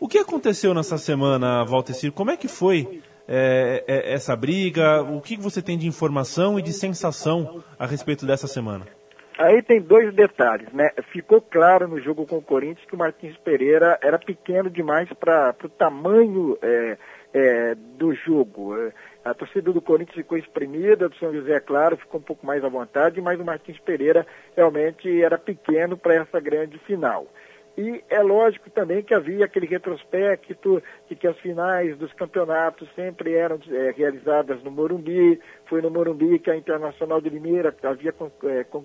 O 0.00 0.08
que 0.08 0.16
aconteceu 0.16 0.72
nessa 0.72 0.96
semana, 0.96 1.64
Valtecir? 1.66 2.12
Como 2.12 2.30
é 2.30 2.36
que 2.36 2.48
foi 2.48 3.02
é, 3.28 3.84
é, 3.86 4.12
essa 4.14 4.34
briga? 4.34 5.02
O 5.02 5.20
que 5.20 5.36
você 5.36 5.60
tem 5.60 5.76
de 5.76 5.86
informação 5.86 6.58
e 6.58 6.62
de 6.62 6.72
sensação 6.72 7.62
a 7.78 7.86
respeito 7.86 8.26
dessa 8.26 8.46
semana? 8.46 8.86
Aí 9.38 9.62
tem 9.62 9.80
dois 9.80 10.12
detalhes, 10.14 10.72
né? 10.72 10.90
Ficou 11.12 11.40
claro 11.40 11.86
no 11.86 12.00
jogo 12.00 12.26
com 12.26 12.38
o 12.38 12.42
Corinthians 12.42 12.84
que 12.88 12.96
o 12.96 12.98
Martins 12.98 13.36
Pereira 13.36 13.96
era 14.02 14.18
pequeno 14.18 14.68
demais 14.68 15.08
para 15.12 15.54
o 15.62 15.68
tamanho 15.68 16.58
é, 16.60 16.98
é, 17.32 17.74
do 17.74 18.12
jogo. 18.14 18.74
A 19.24 19.34
torcida 19.34 19.72
do 19.72 19.80
Corinthians 19.80 20.16
ficou 20.16 20.38
exprimida, 20.38 21.08
do 21.08 21.16
São 21.16 21.32
José, 21.32 21.52
é 21.52 21.60
claro, 21.60 21.96
ficou 21.96 22.18
um 22.18 22.24
pouco 22.24 22.44
mais 22.44 22.64
à 22.64 22.68
vontade, 22.68 23.20
mas 23.20 23.38
o 23.38 23.44
Martins 23.44 23.78
Pereira 23.78 24.26
realmente 24.56 25.22
era 25.22 25.38
pequeno 25.38 25.96
para 25.96 26.14
essa 26.14 26.40
grande 26.40 26.78
final. 26.80 27.26
E 27.78 28.02
é 28.10 28.20
lógico 28.20 28.68
também 28.70 29.04
que 29.04 29.14
havia 29.14 29.44
aquele 29.44 29.64
retrospecto 29.68 30.82
de 31.08 31.14
que 31.14 31.28
as 31.28 31.38
finais 31.38 31.96
dos 31.96 32.12
campeonatos 32.12 32.88
sempre 32.96 33.34
eram 33.34 33.60
é, 33.70 33.94
realizadas 33.96 34.60
no 34.64 34.70
Morumbi. 34.72 35.40
Foi 35.66 35.80
no 35.80 35.88
Morumbi 35.88 36.40
que 36.40 36.50
a 36.50 36.56
Internacional 36.56 37.20
de 37.20 37.28
Limeira 37.28 37.72
havia, 37.84 38.12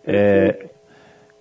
É, 0.05 0.67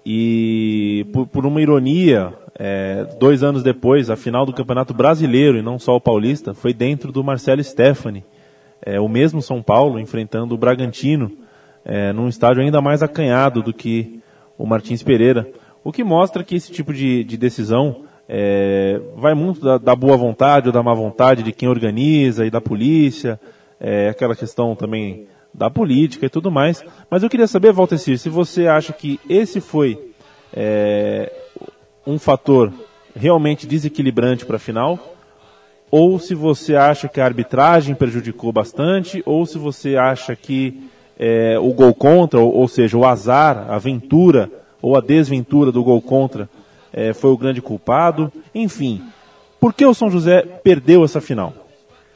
e 0.06 1.04
por, 1.12 1.26
por, 1.26 1.44
uma 1.44 1.60
ironia, 1.60 2.32
é, 2.56 3.02
dois 3.18 3.42
anos 3.42 3.64
depois, 3.64 4.08
a 4.08 4.14
final 4.16 4.46
do 4.46 4.52
Campeonato 4.52 4.94
Brasileiro, 4.94 5.58
e 5.58 5.62
não 5.62 5.80
só 5.80 5.96
o 5.96 6.00
paulista, 6.00 6.54
foi 6.54 6.72
dentro 6.72 7.10
do 7.10 7.24
Marcelo 7.24 7.60
Stefani. 7.62 8.24
É, 8.84 9.00
o 9.00 9.08
mesmo 9.08 9.42
São 9.42 9.62
Paulo 9.62 9.98
enfrentando 9.98 10.54
o 10.54 10.58
Bragantino, 10.58 11.30
é, 11.84 12.12
num 12.12 12.28
estádio 12.28 12.62
ainda 12.62 12.80
mais 12.80 13.02
acanhado 13.02 13.62
do 13.62 13.72
que 13.72 14.20
o 14.56 14.66
Martins 14.66 15.02
Pereira. 15.02 15.48
O 15.82 15.92
que 15.92 16.04
mostra 16.04 16.44
que 16.44 16.54
esse 16.54 16.70
tipo 16.70 16.92
de, 16.92 17.24
de 17.24 17.36
decisão 17.36 18.04
é, 18.28 19.00
vai 19.16 19.34
muito 19.34 19.60
da, 19.60 19.78
da, 19.78 19.96
boa 19.96 20.16
vontade 20.16 20.68
ou 20.68 20.72
da 20.72 20.82
má 20.82 20.94
vontade 20.94 21.42
de 21.42 21.52
quem 21.52 21.68
organiza 21.68 22.46
e 22.46 22.50
da 22.50 22.60
polícia, 22.60 23.40
é, 23.80 24.08
aquela 24.08 24.36
questão 24.36 24.76
também 24.76 25.26
da 25.52 25.68
política 25.68 26.26
e 26.26 26.28
tudo 26.28 26.50
mais. 26.50 26.84
Mas 27.10 27.22
eu 27.22 27.28
queria 27.28 27.46
saber, 27.46 27.72
Valtecir, 27.72 28.18
se 28.18 28.28
você 28.28 28.66
acha 28.66 28.92
que 28.92 29.18
esse 29.28 29.60
foi 29.60 30.12
é, 30.52 31.32
um 32.06 32.18
fator 32.18 32.72
realmente 33.16 33.66
desequilibrante 33.66 34.44
para 34.44 34.56
a 34.56 34.60
final, 34.60 34.98
ou 35.90 36.18
se 36.18 36.34
você 36.34 36.76
acha 36.76 37.08
que 37.08 37.20
a 37.20 37.24
arbitragem 37.24 37.94
prejudicou 37.94 38.52
bastante, 38.52 39.22
ou 39.26 39.44
se 39.44 39.58
você 39.58 39.96
acha 39.96 40.36
que 40.36 40.88
é, 41.18 41.58
o 41.58 41.72
gol 41.72 41.92
contra, 41.92 42.38
ou, 42.38 42.54
ou 42.54 42.68
seja, 42.68 42.96
o 42.96 43.04
azar, 43.04 43.70
a 43.70 43.76
aventura 43.76 44.50
ou 44.80 44.96
a 44.96 45.00
desventura 45.00 45.70
do 45.70 45.84
gol 45.84 46.00
contra 46.00 46.48
é, 46.92 47.12
foi 47.12 47.30
o 47.30 47.36
grande 47.36 47.60
culpado. 47.60 48.32
Enfim, 48.54 49.02
por 49.58 49.74
que 49.74 49.84
o 49.84 49.94
São 49.94 50.10
José 50.10 50.42
perdeu 50.62 51.04
essa 51.04 51.20
final? 51.20 51.52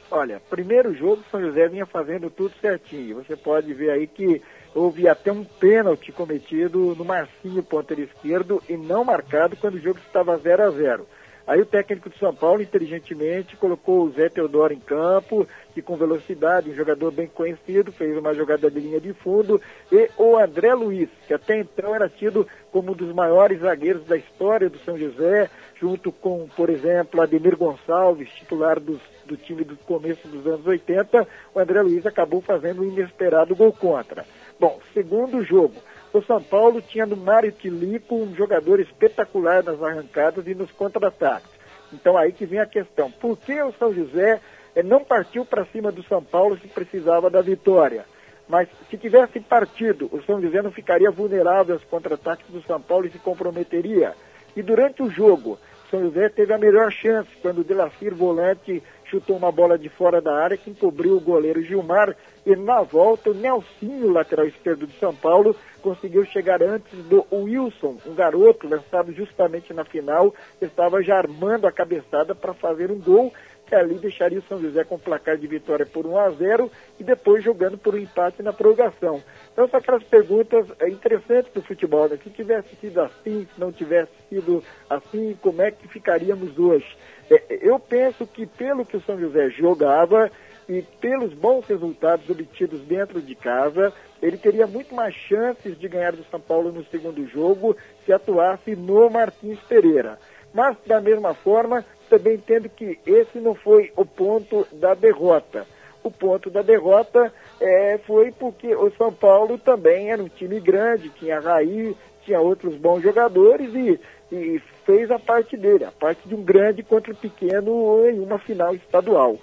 Olha, 0.09 0.41
primeiro 0.49 0.93
jogo 0.93 1.21
o 1.21 1.29
São 1.29 1.41
José 1.41 1.67
vinha 1.67 1.85
fazendo 1.85 2.29
tudo 2.29 2.53
certinho. 2.61 3.17
Você 3.17 3.35
pode 3.35 3.73
ver 3.73 3.91
aí 3.91 4.07
que 4.07 4.41
houve 4.73 5.07
até 5.07 5.31
um 5.31 5.43
pênalti 5.43 6.11
cometido 6.11 6.95
no 6.95 7.05
Marcinho, 7.05 7.61
ponteiro 7.61 8.03
esquerdo, 8.03 8.61
e 8.69 8.77
não 8.77 9.03
marcado 9.03 9.55
quando 9.55 9.75
o 9.75 9.81
jogo 9.81 9.99
estava 9.99 10.37
0 10.37 10.63
a 10.63 10.71
0 10.71 11.07
Aí 11.47 11.61
o 11.61 11.65
técnico 11.65 12.09
de 12.09 12.17
São 12.17 12.33
Paulo, 12.33 12.61
inteligentemente, 12.61 13.55
colocou 13.55 14.03
o 14.03 14.11
Zé 14.11 14.29
Teodoro 14.29 14.73
em 14.73 14.79
campo, 14.79 15.47
que 15.73 15.81
com 15.81 15.95
velocidade, 15.95 16.71
um 16.71 16.75
jogador 16.75 17.11
bem 17.11 17.27
conhecido, 17.27 17.91
fez 17.91 18.17
uma 18.17 18.33
jogada 18.33 18.69
de 18.71 18.79
linha 18.79 18.99
de 18.99 19.13
fundo, 19.13 19.61
e 19.91 20.09
o 20.17 20.37
André 20.37 20.73
Luiz, 20.73 21.09
que 21.27 21.33
até 21.33 21.59
então 21.59 21.93
era 21.93 22.09
tido 22.09 22.47
como 22.71 22.93
um 22.93 22.95
dos 22.95 23.13
maiores 23.13 23.59
zagueiros 23.59 24.05
da 24.05 24.17
história 24.17 24.69
do 24.69 24.79
São 24.79 24.97
José, 24.97 25.49
junto 25.79 26.11
com, 26.11 26.47
por 26.55 26.69
exemplo, 26.69 27.21
Ademir 27.21 27.55
Gonçalves, 27.55 28.29
titular 28.29 28.79
dos, 28.79 28.99
do 29.25 29.37
time 29.37 29.63
do 29.63 29.77
começo 29.77 30.27
dos 30.27 30.47
anos 30.47 30.65
80, 30.65 31.27
o 31.53 31.59
André 31.59 31.81
Luiz 31.81 32.05
acabou 32.07 32.41
fazendo 32.41 32.81
um 32.81 32.85
inesperado 32.85 33.55
gol 33.55 33.71
contra. 33.71 34.25
Bom, 34.59 34.79
segundo 34.93 35.43
jogo, 35.43 35.75
o 36.17 36.23
São 36.23 36.41
Paulo 36.41 36.81
tinha 36.81 37.05
no 37.05 37.17
Mário 37.17 37.51
Tilico 37.51 38.15
um 38.15 38.33
jogador 38.33 38.79
espetacular 38.79 39.63
nas 39.63 39.81
arrancadas 39.81 40.47
e 40.47 40.55
nos 40.55 40.71
contra-ataques. 40.71 41.49
Então 41.91 42.17
aí 42.17 42.31
que 42.31 42.45
vem 42.45 42.59
a 42.59 42.65
questão. 42.65 43.11
Por 43.11 43.37
que 43.37 43.61
o 43.61 43.73
São 43.73 43.93
José 43.93 44.39
eh, 44.75 44.81
não 44.81 45.03
partiu 45.03 45.45
para 45.45 45.65
cima 45.65 45.91
do 45.91 46.03
São 46.03 46.23
Paulo 46.23 46.57
se 46.57 46.67
precisava 46.67 47.29
da 47.29 47.41
vitória? 47.41 48.05
Mas 48.47 48.69
se 48.89 48.97
tivesse 48.97 49.39
partido, 49.39 50.07
o 50.11 50.21
São 50.23 50.41
José 50.41 50.61
não 50.61 50.71
ficaria 50.71 51.11
vulnerável 51.11 51.75
aos 51.75 51.83
contra-ataques 51.83 52.47
do 52.49 52.61
São 52.63 52.79
Paulo 52.79 53.07
e 53.07 53.11
se 53.11 53.19
comprometeria. 53.19 54.13
E 54.55 54.61
durante 54.61 55.03
o 55.03 55.09
jogo, 55.09 55.59
São 55.91 56.01
José 56.01 56.29
teve 56.29 56.53
a 56.53 56.57
melhor 56.57 56.91
chance 56.91 57.29
quando 57.41 57.59
o 57.59 57.63
Delacir, 57.63 58.15
volante, 58.15 58.81
chutou 59.05 59.37
uma 59.37 59.51
bola 59.51 59.77
de 59.77 59.89
fora 59.89 60.21
da 60.21 60.35
área 60.35 60.57
que 60.57 60.69
encobriu 60.69 61.15
o 61.15 61.21
goleiro 61.21 61.61
Gilmar 61.61 62.15
e 62.45 62.55
na 62.55 62.81
volta 62.81 63.31
o 63.31 63.33
Nelsinho, 63.33 64.11
lateral 64.11 64.45
esquerdo 64.45 64.85
de 64.85 64.97
São 64.99 65.15
Paulo, 65.15 65.55
conseguiu 65.81 66.25
chegar 66.25 66.61
antes 66.61 66.93
do 67.05 67.25
Wilson, 67.31 67.97
um 68.05 68.13
garoto 68.13 68.67
lançado 68.67 69.11
justamente 69.11 69.73
na 69.73 69.83
final, 69.83 70.33
estava 70.61 71.01
já 71.01 71.17
armando 71.17 71.67
a 71.67 71.71
cabeçada 71.71 72.35
para 72.35 72.53
fazer 72.53 72.91
um 72.91 72.99
gol 72.99 73.31
que 73.65 73.75
ali 73.75 73.95
deixaria 73.95 74.39
o 74.39 74.43
São 74.43 74.61
José 74.61 74.83
com 74.83 74.97
placar 74.97 75.37
de 75.37 75.47
vitória 75.47 75.85
por 75.85 76.05
1 76.05 76.17
a 76.17 76.29
0 76.29 76.71
e 76.99 77.03
depois 77.03 77.43
jogando 77.43 77.77
por 77.77 77.95
um 77.95 77.97
empate 77.97 78.43
na 78.43 78.53
prorrogação. 78.53 79.23
Então 79.51 79.67
são 79.67 79.79
aquelas 79.79 80.03
perguntas 80.03 80.67
é, 80.79 80.89
interessantes 80.89 81.51
do 81.51 81.61
futebol, 81.61 82.07
né? 82.07 82.17
Se 82.23 82.29
tivesse 82.29 82.75
sido 82.75 83.01
assim, 83.01 83.47
se 83.53 83.59
não 83.59 83.71
tivesse 83.71 84.11
sido 84.29 84.63
assim, 84.89 85.37
como 85.41 85.61
é 85.61 85.71
que 85.71 85.87
ficaríamos 85.87 86.57
hoje? 86.59 86.95
É, 87.29 87.59
eu 87.61 87.79
penso 87.79 88.25
que 88.27 88.45
pelo 88.45 88.85
que 88.85 88.97
o 88.97 89.01
São 89.01 89.19
José 89.19 89.49
jogava 89.49 90.31
e 90.67 90.81
pelos 90.99 91.33
bons 91.33 91.65
resultados 91.67 92.29
obtidos 92.29 92.81
dentro 92.81 93.21
de 93.21 93.35
casa, 93.35 93.93
ele 94.21 94.37
teria 94.37 94.65
muito 94.65 94.95
mais 94.95 95.13
chances 95.13 95.77
de 95.77 95.87
ganhar 95.87 96.13
do 96.13 96.23
São 96.25 96.39
Paulo 96.39 96.71
no 96.71 96.83
segundo 96.85 97.27
jogo 97.27 97.75
se 98.05 98.11
atuasse 98.11 98.75
no 98.75 99.09
Martins 99.09 99.59
Pereira. 99.67 100.17
Mas, 100.53 100.77
da 100.85 101.01
mesma 101.01 101.33
forma, 101.33 101.85
também 102.09 102.35
entendo 102.35 102.69
que 102.69 102.97
esse 103.05 103.39
não 103.39 103.53
foi 103.53 103.91
o 103.95 104.05
ponto 104.05 104.65
da 104.71 104.93
derrota. 104.93 105.67
O 106.03 106.09
ponto 106.09 106.49
da 106.49 106.61
derrota 106.61 107.33
é, 107.59 107.97
foi 108.05 108.31
porque 108.31 108.75
o 108.75 108.91
São 108.91 109.11
Paulo 109.11 109.57
também 109.57 110.11
era 110.11 110.21
um 110.21 110.29
time 110.29 110.59
grande, 110.59 111.09
tinha 111.09 111.39
Raí, 111.39 111.95
tinha 112.23 112.39
outros 112.39 112.75
bons 112.75 113.01
jogadores 113.01 113.73
e, 113.73 113.99
e 114.31 114.61
fez 114.85 115.09
a 115.11 115.19
parte 115.19 115.55
dele, 115.55 115.85
a 115.85 115.91
parte 115.91 116.27
de 116.27 116.35
um 116.35 116.43
grande 116.43 116.83
contra 116.83 117.11
um 117.11 117.15
pequeno 117.15 118.05
em 118.07 118.19
uma 118.19 118.39
final 118.39 118.73
estadual. 118.75 119.37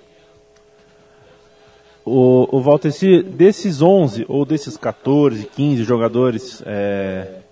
O, 2.04 2.56
o 2.56 2.60
Valteci, 2.60 3.22
desses 3.22 3.80
11 3.80 4.26
ou 4.28 4.44
desses 4.44 4.76
14, 4.76 5.46
15 5.46 5.84
jogadores 5.84 6.62
é, 6.66 7.42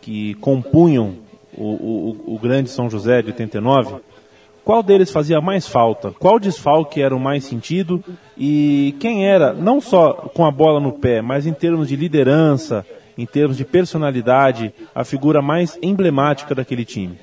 que 0.00 0.34
compunham 0.34 1.18
o, 1.56 1.64
o, 1.64 2.34
o 2.34 2.38
grande 2.38 2.68
São 2.68 2.90
José 2.90 3.22
de 3.22 3.28
89, 3.28 4.00
qual 4.64 4.82
deles 4.82 5.10
fazia 5.10 5.40
mais 5.40 5.66
falta? 5.66 6.12
Qual 6.12 6.38
desfalque 6.38 7.00
era 7.00 7.14
o 7.14 7.20
mais 7.20 7.44
sentido? 7.44 8.02
E 8.36 8.94
quem 9.00 9.26
era, 9.26 9.52
não 9.52 9.80
só 9.80 10.12
com 10.12 10.44
a 10.44 10.50
bola 10.50 10.80
no 10.80 10.92
pé, 10.92 11.22
mas 11.22 11.46
em 11.46 11.52
termos 11.52 11.88
de 11.88 11.96
liderança, 11.96 12.84
em 13.20 13.26
termos 13.26 13.58
de 13.58 13.66
personalidade, 13.66 14.72
a 14.94 15.04
figura 15.04 15.42
mais 15.42 15.78
emblemática 15.82 16.54
daquele 16.54 16.86
time? 16.86 17.18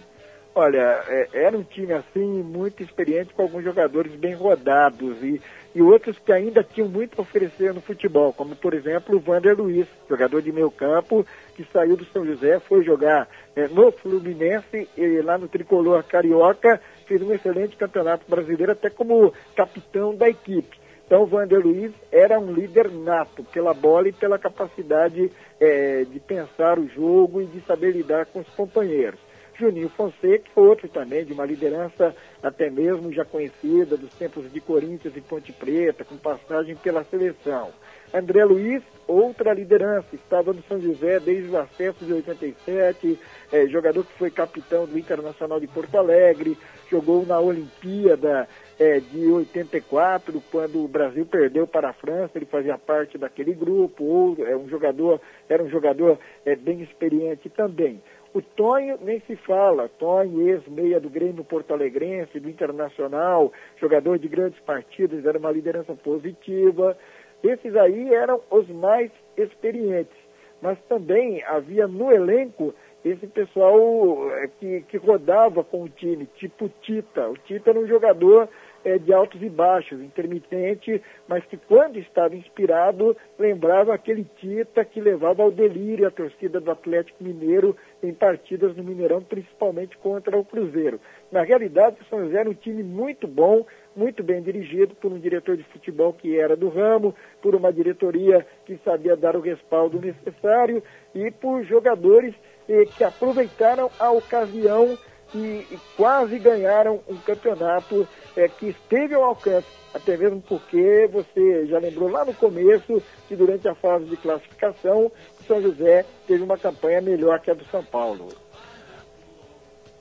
Olha, 0.54 1.04
é, 1.08 1.28
era 1.34 1.58
um 1.58 1.64
time 1.64 1.94
assim 1.94 2.44
muito 2.44 2.82
experiente 2.84 3.34
com 3.34 3.42
alguns 3.44 3.64
jogadores 3.64 4.12
bem 4.14 4.34
rodados 4.34 5.18
e, 5.24 5.42
e 5.76 5.82
outros 5.82 6.18
que 6.18 6.32
ainda 6.32 6.64
tinham 6.64 6.88
muito 6.88 7.18
a 7.18 7.22
oferecer 7.22 7.74
no 7.74 7.82
futebol, 7.82 8.34
como 8.34 8.56
por 8.56 8.74
exemplo 8.74 9.16
o 9.16 9.20
Vander 9.20 9.56
Luiz, 9.56 9.88
jogador 10.10 10.42
de 10.42 10.52
meio 10.52 10.70
campo, 10.70 11.26
que 11.56 11.64
saiu 11.72 11.96
do 11.96 12.06
São 12.06 12.26
José, 12.26 12.60
foi 12.60 12.84
jogar 12.84 13.28
é, 13.56 13.68
no 13.68 13.92
Fluminense 13.92 14.88
e 14.96 15.22
lá 15.22 15.38
no 15.38 15.48
Tricolor 15.48 16.04
Carioca, 16.04 16.80
fez 17.08 17.22
um 17.22 17.34
excelente 17.34 17.76
campeonato 17.76 18.26
brasileiro 18.28 18.72
até 18.72 18.90
como 18.90 19.34
capitão 19.56 20.16
da 20.16 20.30
equipe. 20.30 20.78
Então 21.08 21.24
o 21.24 21.26
Vander 21.26 21.66
Luiz 21.66 21.94
era 22.12 22.38
um 22.38 22.52
líder 22.52 22.92
nato 22.92 23.42
pela 23.46 23.74
bola 23.74 24.10
e 24.10 24.14
pela 24.14 24.38
capacidade 24.38 25.32
é, 25.58 26.04
de 26.04 26.20
pensar 26.20 26.78
o 26.78 26.88
jogo 26.90 27.42
e 27.42 27.46
de 27.46 27.62
saber 27.62 27.92
lidar 27.92 28.26
com 28.26 28.40
os 28.40 28.50
companheiros. 28.50 29.18
Juninho 29.58 29.90
Fonseca, 29.90 30.50
outro 30.56 30.88
também, 30.88 31.26
de 31.26 31.34
uma 31.34 31.46
liderança 31.46 32.14
até 32.44 32.70
mesmo 32.70 33.12
já 33.12 33.26
conhecida 33.26 33.98
dos 33.98 34.14
tempos 34.14 34.52
de 34.52 34.60
Corinthians 34.62 35.16
e 35.16 35.22
Ponte 35.22 35.52
Preta, 35.52 36.04
com 36.04 36.16
passagem 36.18 36.76
pela 36.76 37.04
seleção. 37.06 37.72
André 38.14 38.46
Luiz, 38.46 38.84
outra 39.08 39.54
liderança, 39.54 40.08
estava 40.14 40.54
no 40.54 40.62
São 40.64 40.80
José 40.80 41.20
desde 41.20 41.50
o 41.50 41.58
acesso 41.58 42.06
de 42.06 42.14
87, 42.14 43.20
é, 43.52 43.66
jogador 43.68 44.06
que 44.06 44.14
foi 44.14 44.30
capitão 44.30 44.86
do 44.86 44.98
Internacional 44.98 45.60
de 45.60 45.68
Porto 45.68 45.98
Alegre, 45.98 46.58
jogou 46.90 47.26
na 47.26 47.40
Olimpíada 47.40 48.48
é, 48.80 49.00
de 49.00 49.26
84, 49.28 50.42
quando 50.52 50.84
o 50.84 50.88
Brasil 50.88 51.26
perdeu 51.26 51.66
para 51.66 51.90
a 51.90 51.94
França, 51.94 52.32
ele 52.36 52.46
fazia 52.46 52.78
parte 52.78 53.18
daquele 53.18 53.54
grupo, 53.54 54.04
ou 54.04 54.46
é 54.46 54.56
um 54.56 54.70
jogador, 54.70 55.20
era 55.50 55.64
um 55.64 55.70
jogador 55.70 56.20
é, 56.46 56.56
bem 56.56 56.82
experiente 56.82 57.50
também. 57.50 58.02
O 58.34 58.42
Tonho 58.42 59.00
nem 59.02 59.20
se 59.22 59.36
fala, 59.36 59.90
Tonho, 59.98 60.48
ex-meia 60.48 61.00
do 61.00 61.10
Grêmio 61.10 61.44
Porto 61.44 61.74
Alegrense, 61.74 62.40
do 62.40 62.50
Internacional, 62.50 63.52
jogador 63.78 64.20
de 64.20 64.28
grandes 64.28 64.60
partidas, 64.60 65.26
era 65.26 65.40
uma 65.40 65.52
liderança 65.52 65.96
positiva. 65.96 66.96
Esses 67.44 67.76
aí 67.76 68.14
eram 68.14 68.40
os 68.52 68.68
mais 68.70 69.10
experientes. 69.36 70.16
Mas 70.62 70.78
também 70.88 71.44
havia 71.46 71.88
no 71.88 72.12
elenco 72.12 72.74
esse 73.04 73.28
pessoal 73.28 74.32
é, 74.34 74.48
que, 74.48 74.82
que 74.82 74.98
rodava 74.98 75.64
com 75.64 75.84
o 75.84 75.90
time, 75.90 76.28
tipo 76.36 76.70
Tita. 76.82 77.30
O 77.30 77.38
Tita 77.38 77.70
era 77.70 77.80
um 77.80 77.88
jogador 77.88 78.50
é, 78.84 78.98
de 78.98 79.14
altos 79.14 79.42
e 79.42 79.50
baixos, 79.50 80.02
intermitente, 80.02 81.02
mas 81.28 81.44
que 81.46 81.58
quando 81.58 81.98
estava 82.00 82.36
inspirado 82.36 83.16
lembrava 83.38 83.94
aquele 83.94 84.26
Tita 84.38 84.84
que 84.86 85.02
levava 85.02 85.44
ao 85.44 85.52
delírio 85.52 86.08
a 86.08 86.12
torcida 86.12 86.60
do 86.60 86.72
Atlético 86.72 87.24
Mineiro 87.24 87.76
em 88.02 88.14
partidas 88.14 88.76
no 88.76 88.84
Mineirão, 88.84 89.22
principalmente 89.22 89.98
contra 89.98 90.38
o 90.38 90.46
Cruzeiro. 90.46 91.00
Na 91.32 91.44
realidade, 91.44 91.98
o 92.02 92.06
São 92.06 92.24
José 92.24 92.40
era 92.40 92.50
um 92.50 92.54
time 92.54 92.84
muito 92.84 93.28
bom, 93.28 93.66
muito 93.96 94.24
bem 94.24 94.42
dirigido 94.42 94.96
por 94.96 95.12
um 95.12 95.20
diretor 95.20 95.58
de 95.58 95.64
futebol 95.64 96.14
que 96.14 96.38
era 96.38 96.56
do 96.56 96.70
ramo, 96.70 97.16
por 97.42 97.56
uma 97.56 97.74
diretoria 97.74 98.46
que 98.66 98.80
sabia 98.86 99.16
dar 99.16 99.36
o 99.36 99.42
respaldo 99.42 100.00
necessário 100.00 100.84
e 101.14 101.32
por 101.32 101.64
jogadores 101.64 102.34
eh, 102.70 102.86
que 102.98 103.04
aproveitaram 103.04 103.90
a 104.00 104.12
ocasião 104.12 104.98
e, 105.36 105.66
quase 105.96 106.40
ganharam 106.40 107.00
um 107.08 107.18
campeonato 107.18 108.08
é, 108.36 108.48
que 108.48 108.68
esteve 108.68 109.14
ao 109.16 109.24
alcance, 109.24 109.68
até 109.94 110.16
mesmo 110.16 110.42
porque 110.42 111.10
você 111.12 111.66
já 111.68 111.80
lembrou 111.80 112.10
lá 112.10 112.24
no 112.24 112.34
começo 112.34 113.02
que 113.28 113.36
durante 113.36 113.68
a 113.68 113.76
fase 113.76 114.06
de 114.06 114.18
classificação, 114.18 115.12
o 115.40 115.44
São 115.48 115.62
José 115.62 116.06
teve 116.28 116.44
uma 116.44 116.58
campanha 116.58 117.02
melhor 117.02 117.40
que 117.40 117.52
a 117.52 117.54
do 117.54 117.66
São 117.66 117.84
Paulo. 117.84 118.30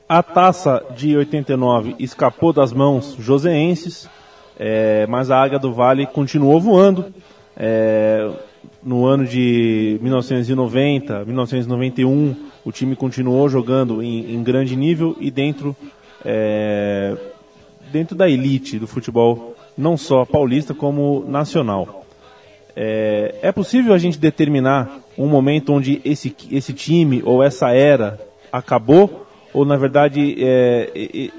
A 0.09 0.23
taça 0.23 0.85
de 0.91 1.17
89 1.17 1.97
escapou 1.99 2.53
das 2.53 2.73
mãos 2.73 3.17
joseenses, 3.19 4.09
é, 4.57 5.07
mas 5.09 5.31
a 5.31 5.43
Águia 5.43 5.59
do 5.59 5.73
Vale 5.73 6.07
continuou 6.07 6.61
voando. 6.61 7.13
É, 7.57 8.31
no 8.87 9.05
ano 9.05 9.27
de 9.27 9.99
1990, 10.01 11.25
1991, 11.25 12.37
o 12.65 12.71
time 12.71 12.95
continuou 12.95 13.49
jogando 13.49 14.01
em, 14.01 14.33
em 14.33 14.43
grande 14.45 14.77
nível 14.77 15.17
e 15.21 15.29
dentro, 15.29 15.75
é, 16.25 17.17
dentro 17.91 18.15
da 18.15 18.31
elite 18.31 18.79
do 18.79 18.87
futebol, 18.87 19.57
não 19.77 19.97
só 19.97 20.25
paulista 20.25 20.73
como 20.73 21.25
nacional. 21.27 22.07
É, 22.77 23.35
é 23.43 23.51
possível 23.51 23.93
a 23.93 23.99
gente 23.99 24.21
determinar 24.21 25.01
um 25.19 25.27
momento 25.27 25.73
onde 25.73 26.01
esse, 26.05 26.33
esse 26.53 26.73
time 26.73 27.23
ou 27.25 27.43
essa 27.43 27.73
era 27.73 28.21
acabou? 28.53 29.27
Ou 29.53 29.65
na 29.65 29.77
verdade 29.77 30.37
é, 30.39 30.91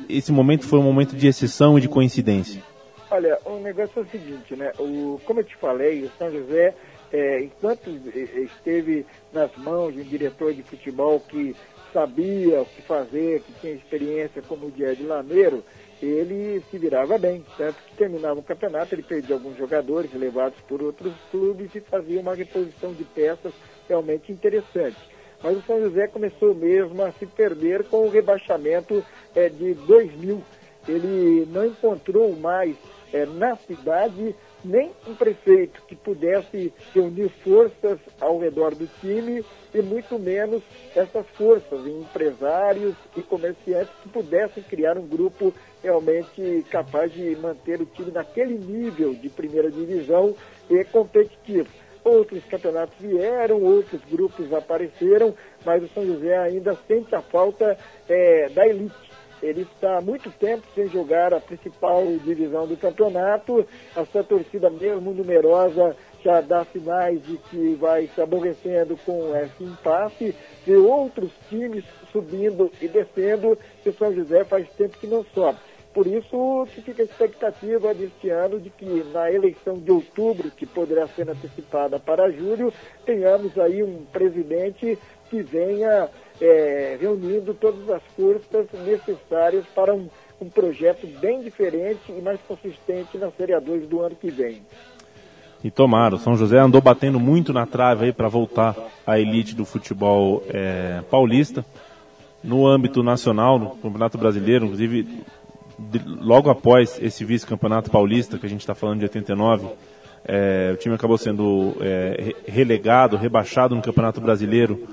esse 0.10 0.34
momento 0.34 0.66
foi 0.66 0.80
um 0.80 0.84
momento 0.84 1.16
de 1.16 1.28
exceção 1.28 1.78
e 1.78 1.82
de 1.82 1.88
coincidência? 1.88 2.62
Olha, 3.10 3.38
o 3.46 3.58
negócio 3.60 4.00
é 4.00 4.02
o 4.02 4.08
seguinte, 4.08 4.54
né? 4.56 4.74
O, 4.78 5.18
como 5.24 5.40
eu 5.40 5.44
te 5.46 5.56
falei, 5.56 6.04
o 6.04 6.12
São 6.18 6.30
José 6.30 6.74
é, 7.12 7.42
enquanto 7.42 7.90
esteve 7.90 9.06
nas 9.32 9.56
mãos 9.58 9.94
de 9.94 10.02
um 10.02 10.04
diretor 10.04 10.54
de 10.54 10.64
futebol 10.64 11.20
que 11.20 11.56
sabia 11.94 12.62
o 12.62 12.66
que 12.66 12.82
fazer, 12.82 13.42
que 13.42 13.54
tinha 13.62 13.74
experiência 13.74 14.42
como 14.42 14.68
o 14.68 14.72
Diego 14.72 15.08
Lameiro, 15.08 15.64
ele 16.02 16.62
se 16.70 16.78
virava 16.78 17.18
bem. 17.18 17.44
Tanto 17.58 17.76
que 17.84 17.96
terminava 17.96 18.40
o 18.40 18.44
campeonato, 18.44 18.94
ele 18.94 19.04
perdia 19.04 19.36
alguns 19.36 19.58
jogadores 19.58 20.14
levados 20.14 20.60
por 20.68 20.82
outros 20.82 21.14
clubes 21.32 21.74
e 21.74 21.80
fazia 21.80 22.20
uma 22.20 22.36
reposição 22.36 22.94
de 22.94 23.04
peças 23.04 23.54
realmente 23.88 24.32
interessante. 24.32 24.98
Mas 25.42 25.58
o 25.58 25.62
São 25.62 25.80
José 25.80 26.08
começou 26.08 26.54
mesmo 26.54 27.02
a 27.04 27.12
se 27.12 27.26
perder 27.26 27.84
com 27.86 28.06
o 28.06 28.10
rebaixamento 28.10 29.04
é, 29.36 29.50
de 29.50 29.74
2000. 29.74 30.42
Ele 30.88 31.48
não 31.52 31.66
encontrou 31.66 32.36
mais 32.36 32.76
é, 33.14 33.26
na 33.26 33.56
cidade 33.56 34.36
nem 34.64 34.92
um 35.08 35.16
prefeito 35.16 35.82
que 35.88 35.96
pudesse 35.96 36.74
reunir 36.94 37.30
forças 37.44 38.00
ao 38.20 38.40
redor 38.40 38.76
do 38.76 38.88
time 39.00 39.44
e 39.74 39.82
muito 39.82 40.18
menos 40.18 40.62
essas 40.96 41.26
forças 41.30 41.86
em 41.86 42.02
empresários 42.02 42.96
e 43.16 43.22
comerciantes 43.22 43.94
que 44.02 44.10
pudessem 44.10 44.64
criar 44.64 44.98
um 44.98 45.08
grupo 45.08 45.54
realmente 45.84 46.66
capaz 46.70 47.12
de 47.14 47.36
manter 47.36 47.82
o 47.82 47.86
time 47.86 48.12
naquele 48.12 48.58
nível 48.58 49.14
de 49.14 49.30
primeira 49.30 49.72
divisão 49.72 50.36
e 50.70 50.84
competitivo. 50.86 51.70
outros 52.04 52.44
campeonatos 52.46 52.96
vieram, 53.00 53.62
outros 53.62 54.02
grupos 54.10 54.54
apareceram, 54.54 55.36
mas 55.66 55.84
o 55.84 55.88
São 55.90 56.06
José 56.06 56.38
ainda 56.38 56.78
sente 56.88 57.14
a 57.14 57.22
falta 57.22 57.78
é, 58.08 58.50
da 58.50 58.66
elite. 58.66 59.07
Ele 59.42 59.62
está 59.62 59.98
há 59.98 60.02
muito 60.02 60.32
tempo 60.32 60.64
sem 60.74 60.88
jogar 60.90 61.34
a 61.34 61.40
principal 61.40 62.04
divisão 62.24 62.68
do 62.68 62.76
campeonato. 62.78 63.66
A 63.96 64.06
sua 64.06 64.24
torcida, 64.24 64.70
mesmo 64.70 65.14
numerosa, 65.14 65.96
já 66.24 66.42
dá 66.42 66.66
sinais 66.66 67.24
de 67.24 67.38
que 67.38 67.76
vai 67.76 68.10
se 68.14 68.22
aborrecendo 68.22 68.98
com 69.06 69.36
esse 69.36 69.64
impasse. 69.64 70.36
E 70.66 70.76
outros 70.76 71.32
times 71.50 71.86
subindo 72.12 72.72
e 72.82 72.88
descendo, 72.88 73.58
e 73.86 73.90
o 73.90 73.94
São 73.94 74.14
José 74.14 74.44
faz 74.44 74.68
tempo 74.72 74.98
que 74.98 75.08
não 75.08 75.24
sobe. 75.34 75.60
Por 75.94 76.06
isso 76.06 76.68
que 76.76 76.82
fica 76.82 77.02
a 77.02 77.06
expectativa 77.06 77.92
deste 77.92 78.30
ano 78.30 78.60
de 78.60 78.70
que 78.70 78.86
na 79.12 79.32
eleição 79.32 79.76
de 79.80 79.92
outubro, 79.92 80.52
que 80.52 80.66
poderá 80.66 81.08
ser 81.08 81.28
antecipada 81.28 82.00
para 82.00 82.30
julho, 82.30 82.72
tenhamos 83.04 83.58
aí 83.58 83.82
um 83.82 84.06
presidente 84.06 84.98
que 85.28 85.42
venha 85.42 86.08
é, 86.42 86.98
reunindo 87.00 87.54
todas 87.54 87.90
as 87.90 88.02
forças 88.16 88.68
necessárias 88.86 89.66
para 89.74 89.94
um, 89.94 90.08
um 90.42 90.50
projeto 90.50 91.08
bem 91.20 91.42
diferente 91.42 92.00
e 92.10 92.22
mais 92.22 92.40
consistente 92.48 93.18
na 93.18 93.32
Série 93.32 93.54
A2 93.54 93.88
do 93.88 94.02
ano 94.02 94.16
que 94.16 94.30
vem. 94.30 94.62
E 95.64 95.72
tomara, 95.72 96.16
o 96.16 96.20
São 96.20 96.36
José 96.38 96.60
andou 96.60 96.82
batendo 96.82 97.20
muito 97.20 97.52
na 97.52 97.66
trave 97.66 98.06
aí 98.06 98.14
para 98.14 98.28
voltar 98.28 98.76
à 99.06 99.20
elite 99.20 99.56
do 99.56 99.66
futebol 99.66 100.44
é, 100.50 101.02
paulista. 101.10 101.66
No 102.44 102.68
âmbito 102.68 103.02
nacional, 103.02 103.58
no 103.58 103.72
Campeonato 103.72 104.18
Brasileiro, 104.18 104.66
inclusive 104.66 105.24
de, 105.78 106.00
logo 106.06 106.50
após 106.50 107.00
esse 107.02 107.26
vice-campeonato 107.26 107.90
paulista, 107.90 108.38
que 108.38 108.46
a 108.46 108.50
gente 108.50 108.62
está 108.62 108.76
falando 108.76 109.00
de 109.00 109.06
89, 109.06 109.68
é, 110.26 110.72
o 110.74 110.78
time 110.78 110.94
acabou 110.94 111.18
sendo 111.18 111.76
é, 111.82 112.36
relegado, 112.48 113.18
rebaixado 113.18 113.76
no 113.76 113.82
Campeonato 113.82 114.22
Brasileiro, 114.22 114.88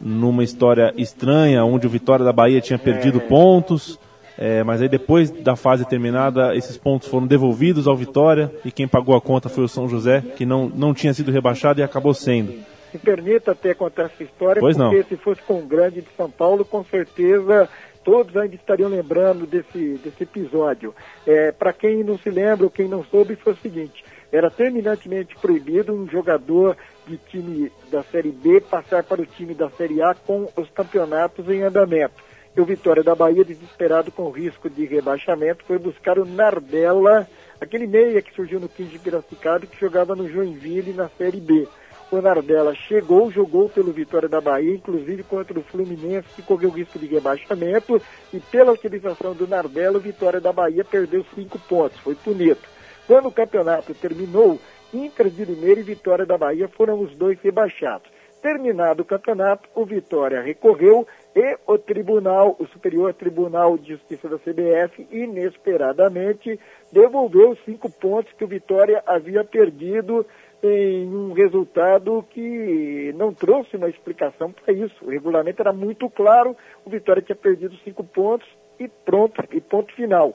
numa 0.00 0.44
história 0.44 0.92
estranha, 0.96 1.64
onde 1.64 1.86
o 1.86 1.90
Vitória 1.90 2.24
da 2.24 2.32
Bahia 2.32 2.60
tinha 2.60 2.78
perdido 2.78 3.20
pontos. 3.20 3.98
É, 4.36 4.64
mas 4.64 4.82
aí 4.82 4.88
depois 4.88 5.30
da 5.30 5.54
fase 5.54 5.84
terminada, 5.84 6.56
esses 6.56 6.76
pontos 6.76 7.06
foram 7.08 7.26
devolvidos 7.26 7.86
ao 7.86 7.96
Vitória 7.96 8.50
e 8.64 8.72
quem 8.72 8.88
pagou 8.88 9.14
a 9.14 9.20
conta 9.20 9.48
foi 9.48 9.62
o 9.62 9.68
São 9.68 9.88
José, 9.88 10.22
que 10.36 10.44
não, 10.44 10.68
não 10.68 10.92
tinha 10.92 11.14
sido 11.14 11.30
rebaixado 11.30 11.78
e 11.78 11.84
acabou 11.84 12.12
sendo. 12.12 12.52
Me 12.92 12.98
permita 12.98 13.52
até 13.52 13.74
contar 13.74 14.04
essa 14.04 14.22
história, 14.22 14.60
Pois 14.60 14.76
porque 14.76 14.96
não. 14.96 15.04
se 15.04 15.16
fosse 15.16 15.40
com 15.42 15.60
o 15.60 15.66
grande 15.66 16.00
de 16.00 16.08
São 16.16 16.28
Paulo, 16.28 16.64
com 16.64 16.84
certeza 16.84 17.68
todos 18.04 18.36
ainda 18.36 18.54
estariam 18.54 18.90
lembrando 18.90 19.46
desse, 19.46 19.98
desse 20.04 20.22
episódio. 20.22 20.94
É, 21.26 21.50
Para 21.50 21.72
quem 21.72 22.04
não 22.04 22.18
se 22.18 22.30
lembra 22.30 22.64
ou 22.64 22.70
quem 22.70 22.86
não 22.86 23.02
soube, 23.04 23.34
foi 23.34 23.54
o 23.54 23.56
seguinte: 23.56 24.04
era 24.30 24.50
terminantemente 24.50 25.34
proibido 25.40 25.92
um 25.92 26.08
jogador 26.08 26.76
de 27.06 27.16
time 27.16 27.70
da 27.90 28.02
Série 28.02 28.30
B 28.30 28.60
passar 28.60 29.02
para 29.02 29.22
o 29.22 29.26
time 29.26 29.54
da 29.54 29.70
Série 29.70 30.02
A 30.02 30.14
com 30.14 30.48
os 30.56 30.68
campeonatos 30.70 31.48
em 31.48 31.62
andamento. 31.62 32.14
E 32.56 32.60
o 32.60 32.64
Vitória 32.64 33.02
da 33.02 33.14
Bahia, 33.14 33.44
desesperado 33.44 34.12
com 34.12 34.30
risco 34.30 34.70
de 34.70 34.84
rebaixamento, 34.84 35.64
foi 35.64 35.78
buscar 35.78 36.18
o 36.18 36.24
Nardella, 36.24 37.28
aquele 37.60 37.86
meia 37.86 38.22
que 38.22 38.34
surgiu 38.34 38.60
no 38.60 38.68
15 38.68 38.90
de 38.90 38.98
Piracicaba 38.98 39.66
que 39.66 39.80
jogava 39.80 40.14
no 40.14 40.28
Joinville 40.28 40.92
na 40.92 41.08
Série 41.08 41.40
B. 41.40 41.66
O 42.12 42.20
Nardella 42.20 42.72
chegou, 42.74 43.28
jogou 43.30 43.68
pelo 43.68 43.90
Vitória 43.90 44.28
da 44.28 44.40
Bahia, 44.40 44.72
inclusive 44.72 45.24
contra 45.24 45.58
o 45.58 45.64
Fluminense, 45.64 46.28
que 46.36 46.42
correu 46.42 46.70
risco 46.70 46.96
de 46.96 47.06
rebaixamento, 47.06 48.00
e 48.32 48.38
pela 48.38 48.72
utilização 48.72 49.34
do 49.34 49.48
Nardella, 49.48 49.98
o 49.98 50.00
Vitória 50.00 50.40
da 50.40 50.52
Bahia 50.52 50.84
perdeu 50.84 51.24
cinco 51.34 51.58
pontos, 51.58 51.98
foi 52.00 52.14
punido. 52.14 52.60
Quando 53.06 53.26
o 53.26 53.32
campeonato 53.32 53.92
terminou, 53.94 54.60
Inter 54.94 55.28
de 55.28 55.44
Limeira 55.44 55.80
e 55.80 55.84
Vitória 55.84 56.24
da 56.24 56.38
Bahia 56.38 56.68
foram 56.68 57.00
os 57.00 57.14
dois 57.16 57.38
rebaixados. 57.40 58.08
Terminado 58.40 59.02
o 59.02 59.06
campeonato, 59.06 59.68
o 59.74 59.86
Vitória 59.86 60.42
recorreu 60.42 61.06
e 61.34 61.56
o 61.66 61.78
Tribunal, 61.78 62.54
o 62.58 62.66
Superior 62.66 63.14
Tribunal 63.14 63.78
de 63.78 63.94
Justiça 63.94 64.28
da 64.28 64.38
CBF, 64.38 65.06
inesperadamente 65.10 66.60
devolveu 66.92 67.50
os 67.50 67.64
cinco 67.64 67.90
pontos 67.90 68.32
que 68.34 68.44
o 68.44 68.46
Vitória 68.46 69.02
havia 69.06 69.42
perdido 69.42 70.26
em 70.62 71.06
um 71.08 71.32
resultado 71.32 72.24
que 72.30 73.14
não 73.16 73.32
trouxe 73.32 73.76
uma 73.76 73.88
explicação 73.88 74.52
para 74.52 74.72
isso. 74.72 74.94
O 75.02 75.10
regulamento 75.10 75.62
era 75.62 75.72
muito 75.72 76.08
claro, 76.10 76.56
o 76.84 76.90
Vitória 76.90 77.22
tinha 77.22 77.36
perdido 77.36 77.74
cinco 77.84 78.04
pontos 78.04 78.46
e 78.78 78.88
pronto, 78.88 79.42
e 79.52 79.60
ponto 79.60 79.94
final. 79.94 80.34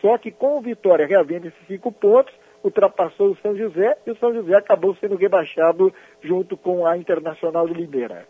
Só 0.00 0.16
que 0.16 0.30
com 0.30 0.56
o 0.56 0.62
Vitória 0.62 1.06
reavendo 1.06 1.48
esses 1.48 1.66
cinco 1.66 1.92
pontos, 1.92 2.32
ultrapassou 2.62 3.30
o 3.30 3.36
São 3.42 3.56
José 3.56 3.96
e 4.06 4.10
o 4.10 4.16
São 4.18 4.32
José 4.34 4.54
acabou 4.54 4.94
sendo 4.96 5.16
rebaixado 5.16 5.92
junto 6.22 6.56
com 6.56 6.86
a 6.86 6.96
Internacional 6.96 7.66
de 7.66 7.74
Limeira. 7.74 8.26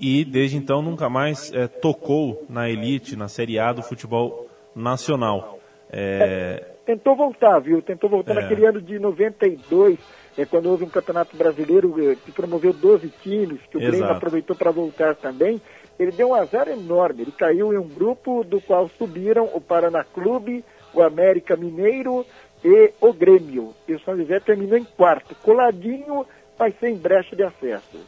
E 0.00 0.24
desde 0.24 0.56
então 0.56 0.82
nunca 0.82 1.08
mais 1.08 1.52
é, 1.52 1.68
tocou 1.68 2.44
na 2.48 2.68
elite, 2.68 3.16
na 3.16 3.28
Série 3.28 3.58
A 3.58 3.72
do 3.72 3.82
futebol 3.82 4.48
nacional. 4.74 5.58
É, 5.90 6.74
Tentou 6.84 7.16
voltar, 7.16 7.60
viu? 7.60 7.80
Tentou 7.80 8.10
voltar 8.10 8.32
É. 8.32 8.42
naquele 8.42 8.66
ano 8.66 8.80
de 8.80 8.98
92, 8.98 9.98
é, 10.36 10.44
quando 10.44 10.66
houve 10.68 10.84
um 10.84 10.88
campeonato 10.88 11.34
brasileiro 11.36 11.94
eh, 12.10 12.16
que 12.16 12.30
promoveu 12.30 12.72
12 12.74 13.08
times, 13.22 13.58
que 13.70 13.76
o 13.78 13.80
Grêmio 13.80 13.98
Exato. 14.00 14.12
aproveitou 14.14 14.54
para 14.54 14.70
voltar 14.70 15.14
também. 15.14 15.60
Ele 15.98 16.10
deu 16.10 16.28
um 16.30 16.34
azar 16.34 16.68
enorme. 16.68 17.22
Ele 17.22 17.32
caiu 17.32 17.72
em 17.72 17.78
um 17.78 17.88
grupo 17.88 18.44
do 18.44 18.60
qual 18.60 18.88
subiram 18.98 19.48
o 19.54 19.60
Paraná 19.60 20.04
Clube, 20.04 20.62
o 20.92 21.00
América 21.02 21.56
Mineiro 21.56 22.26
e 22.64 22.92
o 23.00 23.12
Grêmio. 23.12 23.74
E 23.86 23.94
o 23.94 24.00
São 24.00 24.16
José 24.16 24.40
terminou 24.40 24.78
em 24.78 24.84
quarto, 24.84 25.34
coladinho, 25.42 26.24
mas 26.58 26.74
sem 26.80 26.96
brecha 26.96 27.36
de 27.36 27.42
acesso. 27.42 27.98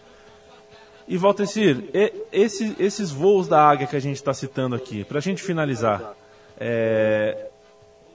E 1.07 1.17
Valtecir, 1.17 1.85
e- 1.95 2.13
esse- 2.33 2.75
esses 2.81 3.11
voos 3.13 3.47
da 3.47 3.61
águia 3.61 3.87
que 3.87 3.95
a 3.95 4.01
gente 4.01 4.17
está 4.17 4.33
citando 4.35 4.75
aqui, 4.75 5.05
para 5.05 5.19
a 5.19 5.23
gente 5.23 5.43
finalizar, 5.43 6.15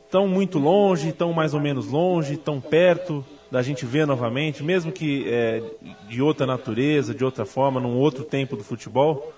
estão 0.05 0.27
muito 0.27 0.59
longe, 0.59 1.09
estão 1.09 1.31
mais 1.31 1.53
ou 1.53 1.59
menos 1.61 1.87
longe, 1.87 2.33
estão 2.33 2.59
perto 2.59 3.23
da 3.49 3.61
gente 3.61 3.85
ver 3.85 4.05
novamente, 4.07 4.63
mesmo 4.63 4.91
que 4.91 5.25
é, 5.27 5.61
de 6.07 6.21
outra 6.21 6.45
natureza, 6.45 7.13
de 7.13 7.23
outra 7.23 7.45
forma, 7.45 7.79
num 7.79 7.97
outro 7.97 8.23
tempo 8.23 8.55
do 8.55 8.63
futebol. 8.63 9.31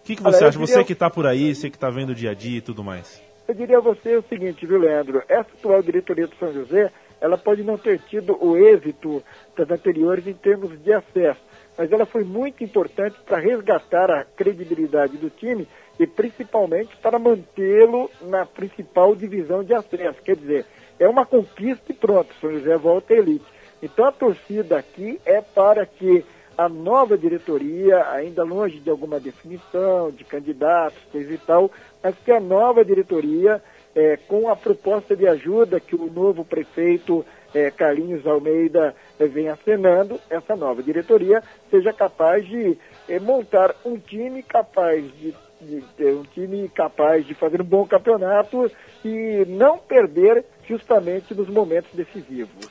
O 0.00 0.04
que, 0.04 0.16
que 0.16 0.22
você 0.22 0.38
Olha, 0.38 0.48
acha? 0.48 0.58
Você 0.58 0.72
diria- 0.72 0.84
que 0.84 0.92
está 0.92 1.08
por 1.10 1.26
aí, 1.26 1.54
você 1.54 1.70
que 1.70 1.76
está 1.76 1.88
vendo 1.90 2.10
o 2.10 2.14
dia 2.14 2.30
a 2.30 2.34
dia 2.34 2.58
e 2.58 2.60
tudo 2.60 2.82
mais. 2.82 3.22
Eu 3.50 3.54
diria 3.54 3.78
a 3.78 3.80
você 3.80 4.14
o 4.14 4.22
seguinte, 4.22 4.64
viu, 4.64 4.78
Leandro? 4.78 5.24
Essa 5.28 5.50
atual 5.58 5.82
diretoria 5.82 6.28
do 6.28 6.36
São 6.36 6.52
José, 6.52 6.88
ela 7.20 7.36
pode 7.36 7.64
não 7.64 7.76
ter 7.76 7.98
tido 7.98 8.38
o 8.40 8.56
êxito 8.56 9.20
das 9.56 9.68
anteriores 9.68 10.24
em 10.24 10.34
termos 10.34 10.80
de 10.80 10.92
acesso, 10.92 11.40
mas 11.76 11.90
ela 11.90 12.06
foi 12.06 12.22
muito 12.22 12.62
importante 12.62 13.16
para 13.26 13.38
resgatar 13.38 14.08
a 14.08 14.24
credibilidade 14.24 15.16
do 15.16 15.28
time 15.28 15.66
e 15.98 16.06
principalmente 16.06 16.96
para 16.98 17.18
mantê-lo 17.18 18.08
na 18.20 18.46
principal 18.46 19.16
divisão 19.16 19.64
de 19.64 19.74
acesso. 19.74 20.22
Quer 20.22 20.36
dizer, 20.36 20.64
é 20.96 21.08
uma 21.08 21.26
conquista 21.26 21.90
e 21.90 21.92
pronto, 21.92 22.32
São 22.40 22.52
José 22.52 22.76
volta 22.76 23.14
à 23.14 23.16
elite. 23.16 23.46
Então 23.82 24.04
a 24.04 24.12
torcida 24.12 24.78
aqui 24.78 25.20
é 25.26 25.40
para 25.40 25.84
que 25.84 26.24
a 26.60 26.68
nova 26.68 27.16
diretoria, 27.16 28.10
ainda 28.10 28.44
longe 28.44 28.78
de 28.78 28.90
alguma 28.90 29.18
definição, 29.18 30.10
de 30.10 30.24
candidatos, 30.24 30.98
coisa 31.10 31.32
e 31.32 31.38
tal, 31.38 31.70
mas 32.02 32.14
que 32.24 32.32
a 32.32 32.40
nova 32.40 32.84
diretoria, 32.84 33.62
eh, 33.94 34.18
com 34.28 34.48
a 34.48 34.56
proposta 34.56 35.16
de 35.16 35.26
ajuda 35.26 35.80
que 35.80 35.94
o 35.94 36.10
novo 36.10 36.44
prefeito 36.44 37.24
eh, 37.54 37.70
Carlinhos 37.70 38.26
Almeida 38.26 38.94
eh, 39.18 39.26
vem 39.26 39.48
acenando, 39.48 40.20
essa 40.28 40.54
nova 40.54 40.82
diretoria 40.82 41.42
seja 41.70 41.92
capaz 41.92 42.46
de 42.46 42.78
eh, 43.08 43.18
montar 43.18 43.74
um 43.84 43.96
time 43.98 44.42
capaz 44.42 45.04
de, 45.18 45.34
de 45.60 45.82
ter 45.96 46.14
um 46.14 46.22
time 46.22 46.68
capaz 46.68 47.26
de 47.26 47.34
fazer 47.34 47.60
um 47.60 47.64
bom 47.64 47.86
campeonato 47.86 48.70
e 49.04 49.44
não 49.48 49.78
perder 49.78 50.44
justamente 50.66 51.34
nos 51.34 51.48
momentos 51.48 51.90
decisivos. 51.92 52.68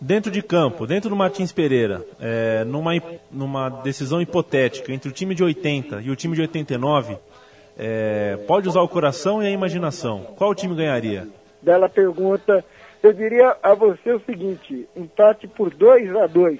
Dentro 0.00 0.30
de 0.30 0.40
campo, 0.40 0.86
dentro 0.86 1.10
do 1.10 1.16
Martins 1.16 1.52
Pereira, 1.52 2.02
é, 2.18 2.64
numa, 2.64 2.92
numa 3.30 3.68
decisão 3.68 4.22
hipotética 4.22 4.92
entre 4.94 5.10
o 5.10 5.12
time 5.12 5.34
de 5.34 5.44
80 5.44 6.00
e 6.00 6.10
o 6.10 6.16
time 6.16 6.34
de 6.34 6.40
89, 6.40 7.18
é, 7.82 8.36
pode 8.46 8.68
usar 8.68 8.82
o 8.82 8.88
coração 8.88 9.42
e 9.42 9.46
a 9.46 9.50
imaginação. 9.50 10.20
Qual 10.36 10.54
time 10.54 10.74
ganharia? 10.74 11.26
Bela 11.62 11.88
pergunta. 11.88 12.62
Eu 13.02 13.12
diria 13.14 13.56
a 13.62 13.72
você 13.74 14.12
o 14.12 14.20
seguinte: 14.20 14.86
empate 14.94 15.48
por 15.48 15.70
2 15.72 16.14
a 16.16 16.26
2 16.26 16.58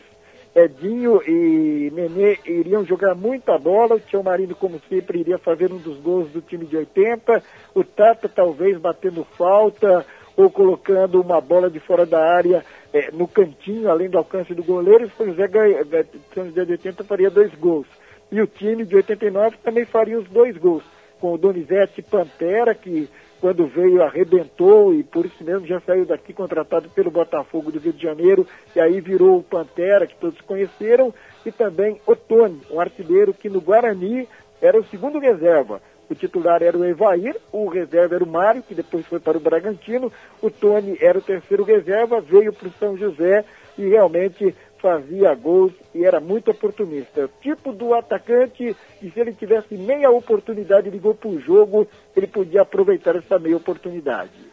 Edinho 0.54 1.20
e 1.28 1.92
Nenê 1.94 2.38
iriam 2.46 2.84
jogar 2.84 3.14
muita 3.14 3.56
bola. 3.58 3.96
O 3.96 4.00
Tio 4.00 4.24
Marino, 4.24 4.54
como 4.54 4.80
sempre, 4.88 5.20
iria 5.20 5.38
fazer 5.38 5.70
um 5.70 5.76
dos 5.78 5.98
gols 5.98 6.30
do 6.30 6.40
time 6.40 6.64
de 6.64 6.76
80. 6.76 7.42
O 7.74 7.84
Tata, 7.84 8.28
talvez, 8.28 8.78
batendo 8.78 9.24
falta 9.36 10.04
ou 10.36 10.50
colocando 10.50 11.20
uma 11.20 11.40
bola 11.40 11.68
de 11.70 11.78
fora 11.80 12.06
da 12.06 12.24
área 12.34 12.64
eh, 12.94 13.10
no 13.12 13.28
cantinho, 13.28 13.90
além 13.90 14.08
do 14.08 14.16
alcance 14.18 14.54
do 14.54 14.64
goleiro. 14.64 15.10
O 15.18 15.26
José, 15.26 15.46
ganha, 15.46 15.84
ganha- 15.84 16.06
São 16.34 16.46
José 16.46 16.64
de 16.64 16.72
80 16.72 17.04
faria 17.04 17.30
dois 17.30 17.54
gols. 17.54 17.86
E 18.32 18.40
o 18.40 18.46
time 18.46 18.84
de 18.84 18.96
89 18.96 19.56
também 19.62 19.84
faria 19.84 20.18
os 20.18 20.28
dois 20.30 20.56
gols 20.56 20.82
com 21.20 21.34
o 21.34 21.38
Donizete 21.38 22.02
Pantera, 22.02 22.74
que 22.74 23.08
quando 23.40 23.66
veio, 23.66 24.02
arrebentou 24.02 24.92
e 24.94 25.02
por 25.02 25.24
isso 25.24 25.42
mesmo 25.42 25.66
já 25.66 25.80
saiu 25.80 26.04
daqui 26.04 26.32
contratado 26.32 26.90
pelo 26.90 27.10
Botafogo 27.10 27.72
do 27.72 27.78
Rio 27.78 27.92
de 27.92 28.02
Janeiro 28.02 28.46
e 28.76 28.80
aí 28.80 29.00
virou 29.00 29.38
o 29.38 29.42
Pantera, 29.42 30.06
que 30.06 30.14
todos 30.16 30.40
conheceram, 30.42 31.12
e 31.44 31.50
também 31.50 32.00
Otone, 32.06 32.60
um 32.70 32.78
artilheiro 32.78 33.32
que 33.32 33.48
no 33.48 33.60
Guarani 33.60 34.28
era 34.60 34.78
o 34.78 34.84
segundo 34.84 35.18
reserva. 35.18 35.80
O 36.10 36.14
titular 36.14 36.60
era 36.60 36.76
o 36.76 36.84
Evair, 36.84 37.36
o 37.52 37.68
reserva 37.68 38.16
era 38.16 38.24
o 38.24 38.26
Mário, 38.26 38.62
que 38.62 38.74
depois 38.74 39.06
foi 39.06 39.20
para 39.20 39.38
o 39.38 39.40
Bragantino, 39.40 40.12
o 40.42 40.50
Tony 40.50 40.98
era 41.00 41.16
o 41.16 41.22
terceiro 41.22 41.62
reserva, 41.62 42.20
veio 42.20 42.52
para 42.52 42.68
o 42.68 42.72
São 42.72 42.96
José 42.96 43.44
e 43.78 43.88
realmente 43.88 44.54
fazia 44.80 45.34
gols 45.34 45.72
e 45.94 46.04
era 46.04 46.20
muito 46.20 46.50
oportunista. 46.50 47.28
Tipo 47.40 47.72
do 47.72 47.94
atacante, 47.94 48.76
e 49.02 49.10
se 49.10 49.20
ele 49.20 49.32
tivesse 49.32 49.76
meia 49.76 50.10
oportunidade 50.10 50.90
de 50.90 50.98
gol 50.98 51.14
por 51.14 51.40
jogo, 51.40 51.86
ele 52.16 52.26
podia 52.26 52.62
aproveitar 52.62 53.16
essa 53.16 53.38
meia 53.38 53.56
oportunidade. 53.56 54.50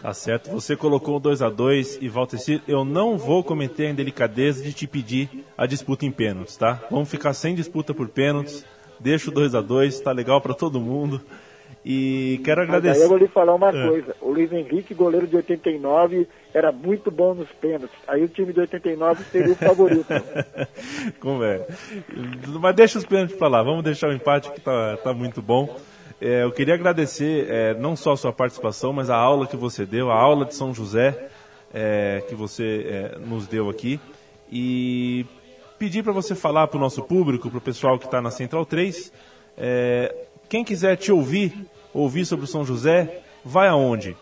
Tá 0.00 0.12
certo, 0.12 0.50
você 0.50 0.76
colocou 0.76 1.18
2 1.18 1.40
a 1.40 1.48
2 1.48 1.98
e 2.02 2.08
Valtecir, 2.08 2.60
eu 2.68 2.84
não 2.84 3.16
vou 3.16 3.42
cometer 3.42 3.86
a 3.86 3.90
indelicadeza 3.90 4.62
de 4.62 4.72
te 4.72 4.86
pedir 4.86 5.30
a 5.56 5.66
disputa 5.66 6.04
em 6.04 6.12
pênaltis, 6.12 6.56
tá? 6.56 6.82
Vamos 6.90 7.08
ficar 7.08 7.32
sem 7.32 7.54
disputa 7.54 7.94
por 7.94 8.08
pênaltis. 8.08 8.66
Deixa 9.00 9.30
o 9.30 9.32
2 9.32 9.54
a 9.54 9.60
2 9.60 10.00
tá 10.00 10.12
legal 10.12 10.40
para 10.40 10.54
todo 10.54 10.80
mundo. 10.80 11.20
E 11.84 12.40
quero 12.42 12.62
agradecer. 12.62 12.96
aí 12.96 13.02
eu 13.02 13.08
vou 13.10 13.18
lhe 13.18 13.28
falar 13.28 13.54
uma 13.54 13.68
É. 13.68 13.88
coisa. 13.88 14.16
O 14.20 14.30
Luiz 14.30 14.50
Henrique, 14.50 14.94
goleiro 14.94 15.26
de 15.26 15.36
89, 15.36 16.26
era 16.54 16.72
muito 16.72 17.10
bom 17.10 17.34
nos 17.34 17.48
pênaltis. 17.60 17.90
Aí 18.08 18.24
o 18.24 18.28
time 18.28 18.52
de 18.54 18.60
89 18.60 19.22
seria 19.24 19.52
o 19.52 19.56
favorito. 19.56 20.06
Como 21.20 21.44
é? 21.44 21.66
Mas 22.60 22.74
deixa 22.74 22.98
os 22.98 23.04
pênaltis 23.04 23.36
pra 23.36 23.48
lá, 23.48 23.62
vamos 23.62 23.84
deixar 23.84 24.08
o 24.08 24.12
empate 24.14 24.50
que 24.52 24.60
tá, 24.60 24.96
tá 24.96 25.12
muito 25.12 25.42
bom. 25.42 25.76
É, 26.20 26.42
eu 26.44 26.52
queria 26.52 26.74
agradecer 26.74 27.46
é, 27.50 27.74
não 27.74 27.94
só 27.96 28.12
a 28.12 28.16
sua 28.16 28.32
participação, 28.32 28.92
mas 28.92 29.10
a 29.10 29.16
aula 29.16 29.46
que 29.46 29.56
você 29.56 29.84
deu, 29.84 30.10
a 30.10 30.14
aula 30.18 30.46
de 30.46 30.54
São 30.54 30.72
José 30.72 31.28
é, 31.72 32.22
que 32.28 32.34
você 32.34 32.86
é, 33.14 33.18
nos 33.18 33.46
deu 33.46 33.68
aqui. 33.68 34.00
E 34.50 35.26
pedir 35.78 36.02
para 36.02 36.12
você 36.12 36.34
falar 36.34 36.66
para 36.68 36.78
o 36.78 36.80
nosso 36.80 37.02
público, 37.02 37.50
para 37.50 37.58
o 37.58 37.60
pessoal 37.60 37.98
que 37.98 38.06
está 38.06 38.22
na 38.22 38.30
Central 38.30 38.64
3, 38.64 39.12
é, 39.58 40.14
quem 40.48 40.64
quiser 40.64 40.96
te 40.96 41.10
ouvir, 41.12 41.52
ouvir 41.94 42.26
sobre 42.26 42.44
o 42.44 42.48
São 42.48 42.64
José, 42.64 43.22
vai 43.44 43.68
aonde? 43.68 44.16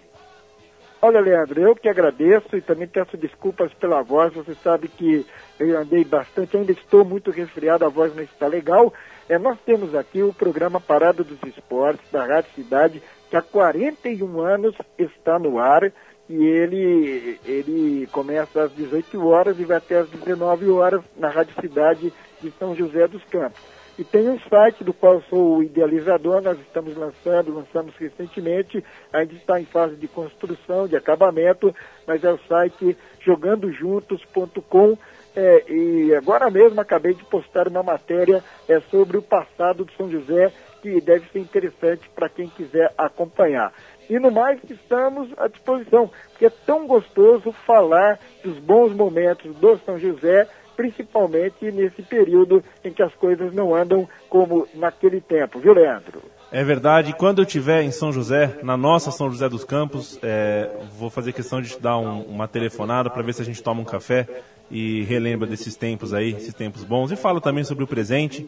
Olha, 1.04 1.20
Leandro, 1.20 1.60
eu 1.60 1.74
que 1.74 1.88
agradeço 1.88 2.56
e 2.56 2.60
também 2.60 2.86
peço 2.86 3.16
desculpas 3.16 3.74
pela 3.74 4.02
voz. 4.02 4.32
Você 4.34 4.54
sabe 4.62 4.86
que 4.86 5.26
eu 5.58 5.76
andei 5.76 6.04
bastante, 6.04 6.56
ainda 6.56 6.70
estou 6.70 7.04
muito 7.04 7.32
resfriado, 7.32 7.84
a 7.84 7.88
voz 7.88 8.14
não 8.14 8.22
está 8.22 8.46
legal. 8.46 8.92
É, 9.28 9.36
nós 9.36 9.58
temos 9.66 9.96
aqui 9.96 10.22
o 10.22 10.32
programa 10.32 10.80
Parada 10.80 11.24
dos 11.24 11.42
Esportes 11.42 12.08
da 12.12 12.24
Rádio 12.24 12.52
Cidade, 12.54 13.02
que 13.28 13.36
há 13.36 13.42
41 13.42 14.40
anos 14.40 14.76
está 14.96 15.40
no 15.40 15.58
ar 15.58 15.92
e 16.28 16.44
ele, 16.44 17.40
ele 17.44 18.08
começa 18.12 18.62
às 18.62 18.72
18 18.72 19.26
horas 19.26 19.58
e 19.58 19.64
vai 19.64 19.78
até 19.78 19.98
às 19.98 20.08
19 20.08 20.70
horas 20.70 21.02
na 21.16 21.28
Rádio 21.28 21.54
Cidade 21.60 22.12
de 22.40 22.50
São 22.58 22.76
José 22.76 23.08
dos 23.08 23.24
Campos. 23.24 23.60
E 23.98 24.04
tem 24.04 24.28
um 24.28 24.38
site 24.40 24.82
do 24.82 24.92
qual 24.92 25.22
sou 25.28 25.58
o 25.58 25.62
idealizador, 25.62 26.40
nós 26.40 26.58
estamos 26.60 26.96
lançando, 26.96 27.54
lançamos 27.54 27.94
recentemente, 27.96 28.82
ainda 29.12 29.34
está 29.34 29.60
em 29.60 29.66
fase 29.66 29.96
de 29.96 30.08
construção, 30.08 30.88
de 30.88 30.96
acabamento, 30.96 31.74
mas 32.06 32.24
é 32.24 32.32
o 32.32 32.38
site 32.48 32.96
jogandojuntos.com. 33.20 34.96
É, 35.34 35.64
e 35.70 36.14
agora 36.14 36.50
mesmo 36.50 36.80
acabei 36.80 37.14
de 37.14 37.24
postar 37.24 37.68
uma 37.68 37.82
matéria 37.82 38.42
é, 38.68 38.80
sobre 38.90 39.16
o 39.16 39.22
passado 39.22 39.84
de 39.84 39.96
São 39.96 40.10
José, 40.10 40.52
que 40.82 41.00
deve 41.00 41.28
ser 41.30 41.38
interessante 41.38 42.08
para 42.14 42.28
quem 42.28 42.48
quiser 42.48 42.92
acompanhar. 42.98 43.72
E 44.10 44.18
no 44.18 44.30
mais, 44.30 44.58
estamos 44.68 45.30
à 45.38 45.48
disposição, 45.48 46.10
porque 46.30 46.46
é 46.46 46.50
tão 46.50 46.86
gostoso 46.86 47.52
falar 47.66 48.18
dos 48.42 48.58
bons 48.58 48.92
momentos 48.92 49.54
do 49.56 49.78
São 49.78 49.98
José, 49.98 50.46
principalmente 50.76 51.70
nesse 51.70 52.02
período 52.02 52.62
em 52.84 52.92
que 52.92 53.02
as 53.02 53.14
coisas 53.14 53.52
não 53.52 53.74
andam 53.74 54.08
como 54.28 54.66
naquele 54.74 55.20
tempo, 55.20 55.58
viu, 55.58 55.72
Leandro? 55.72 56.22
É 56.50 56.62
verdade, 56.62 57.14
quando 57.14 57.40
eu 57.40 57.44
estiver 57.46 57.82
em 57.82 57.90
São 57.90 58.12
José, 58.12 58.58
na 58.62 58.76
nossa 58.76 59.10
São 59.10 59.30
José 59.30 59.48
dos 59.48 59.64
Campos, 59.64 60.18
é, 60.22 60.68
vou 60.98 61.08
fazer 61.08 61.32
questão 61.32 61.62
de 61.62 61.70
te 61.70 61.80
dar 61.80 61.96
um- 61.98 62.22
uma 62.24 62.46
telefonada 62.46 63.08
para 63.08 63.22
ver 63.22 63.32
se 63.32 63.40
a 63.40 63.44
gente 63.44 63.62
toma 63.62 63.80
um 63.80 63.84
café 63.86 64.28
e 64.70 65.02
relembra 65.04 65.46
desses 65.46 65.76
tempos 65.76 66.12
aí, 66.12 66.32
esses 66.32 66.52
tempos 66.52 66.84
bons. 66.84 67.10
E 67.10 67.16
fala 67.16 67.40
também 67.40 67.64
sobre 67.64 67.84
o 67.84 67.86
presente. 67.86 68.46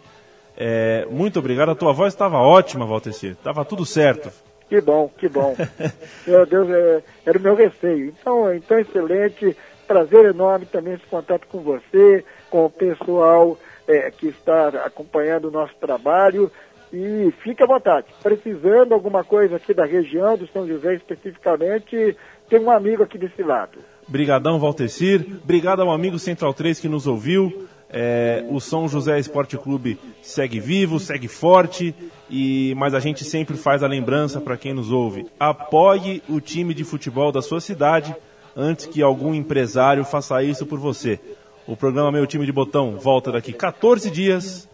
É, 0.56 1.06
muito 1.10 1.38
obrigado, 1.38 1.70
a 1.70 1.74
tua 1.74 1.92
voz 1.92 2.12
estava 2.12 2.36
ótima, 2.38 2.84
Valtecir. 2.84 3.32
Estava 3.32 3.64
tudo 3.64 3.86
certo. 3.86 4.30
Que 4.68 4.80
bom, 4.80 5.10
que 5.18 5.28
bom. 5.28 5.56
meu 6.26 6.44
Deus, 6.46 6.68
é, 6.70 7.02
era 7.24 7.38
o 7.38 7.40
meu 7.40 7.54
receio. 7.54 8.08
Então, 8.20 8.54
então, 8.54 8.78
excelente. 8.78 9.56
Prazer 9.86 10.24
enorme 10.26 10.66
também 10.66 10.94
esse 10.94 11.06
contato 11.06 11.46
com 11.48 11.60
você, 11.60 12.24
com 12.50 12.66
o 12.66 12.70
pessoal 12.70 13.58
é, 13.86 14.10
que 14.10 14.28
está 14.28 14.68
acompanhando 14.84 15.48
o 15.48 15.50
nosso 15.50 15.74
trabalho. 15.80 16.50
E 16.92 17.32
fique 17.42 17.62
à 17.62 17.66
vontade. 17.66 18.06
Precisando 18.22 18.92
alguma 18.94 19.24
coisa 19.24 19.56
aqui 19.56 19.74
da 19.74 19.84
região, 19.84 20.36
do 20.36 20.46
São 20.46 20.66
José 20.66 20.94
especificamente, 20.94 22.16
tem 22.48 22.60
um 22.60 22.70
amigo 22.70 23.02
aqui 23.02 23.18
desse 23.18 23.42
lado. 23.42 23.78
Brigadão, 24.06 24.60
Valtecir. 24.60 25.26
Obrigado 25.42 25.82
ao 25.82 25.90
amigo 25.90 26.18
Central 26.18 26.54
3 26.54 26.78
que 26.78 26.88
nos 26.88 27.06
ouviu. 27.06 27.66
É, 27.90 28.44
o 28.48 28.60
São 28.60 28.88
José 28.88 29.18
Esporte 29.18 29.56
Clube 29.56 29.98
segue 30.20 30.58
vivo, 30.58 30.98
segue 30.98 31.28
forte, 31.28 31.94
e 32.28 32.74
mas 32.76 32.92
a 32.92 32.98
gente 32.98 33.24
sempre 33.24 33.56
faz 33.56 33.82
a 33.82 33.86
lembrança 33.86 34.40
para 34.40 34.56
quem 34.56 34.72
nos 34.72 34.90
ouve. 34.90 35.26
Apoie 35.38 36.22
o 36.28 36.40
time 36.40 36.74
de 36.74 36.82
futebol 36.82 37.30
da 37.30 37.40
sua 37.40 37.60
cidade 37.60 38.14
antes 38.56 38.86
que 38.86 39.02
algum 39.02 39.34
empresário 39.34 40.04
faça 40.04 40.42
isso 40.42 40.66
por 40.66 40.78
você. 40.78 41.18
O 41.66 41.76
programa 41.76 42.12
Meu 42.12 42.26
Time 42.26 42.44
de 42.44 42.52
Botão 42.52 42.96
volta 42.98 43.32
daqui 43.32 43.52
14 43.52 44.10
dias 44.10 44.68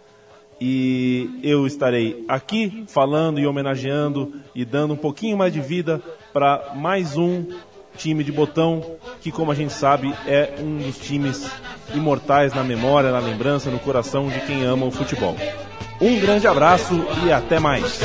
e 0.60 1.40
eu 1.42 1.66
estarei 1.66 2.24
aqui 2.28 2.84
falando 2.88 3.40
e 3.40 3.46
homenageando 3.46 4.34
e 4.54 4.64
dando 4.64 4.94
um 4.94 4.96
pouquinho 4.96 5.36
mais 5.36 5.52
de 5.52 5.60
vida 5.60 6.02
para 6.32 6.72
mais 6.74 7.16
um 7.16 7.46
time 7.96 8.22
de 8.22 8.32
botão 8.32 8.96
que, 9.20 9.30
como 9.32 9.50
a 9.50 9.54
gente 9.54 9.72
sabe, 9.72 10.14
é 10.26 10.54
um 10.58 10.78
dos 10.78 10.98
times 10.98 11.50
imortais 11.94 12.54
na 12.54 12.62
memória, 12.62 13.10
na 13.10 13.18
lembrança, 13.18 13.70
no 13.70 13.78
coração 13.78 14.28
de 14.28 14.40
quem 14.40 14.64
ama 14.64 14.86
o 14.86 14.90
futebol. 14.90 15.36
Um 16.00 16.18
grande 16.18 16.46
abraço 16.46 16.94
e 17.26 17.32
até 17.32 17.58
mais. 17.58 18.00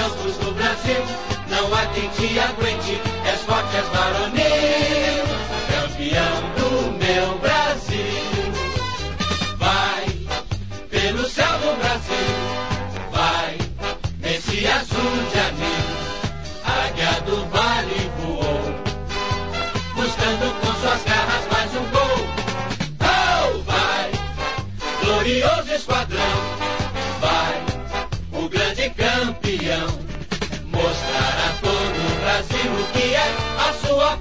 O 32.75 32.85
que 32.91 33.13
é 33.13 33.35
a 33.57 33.73
sua 33.85 34.19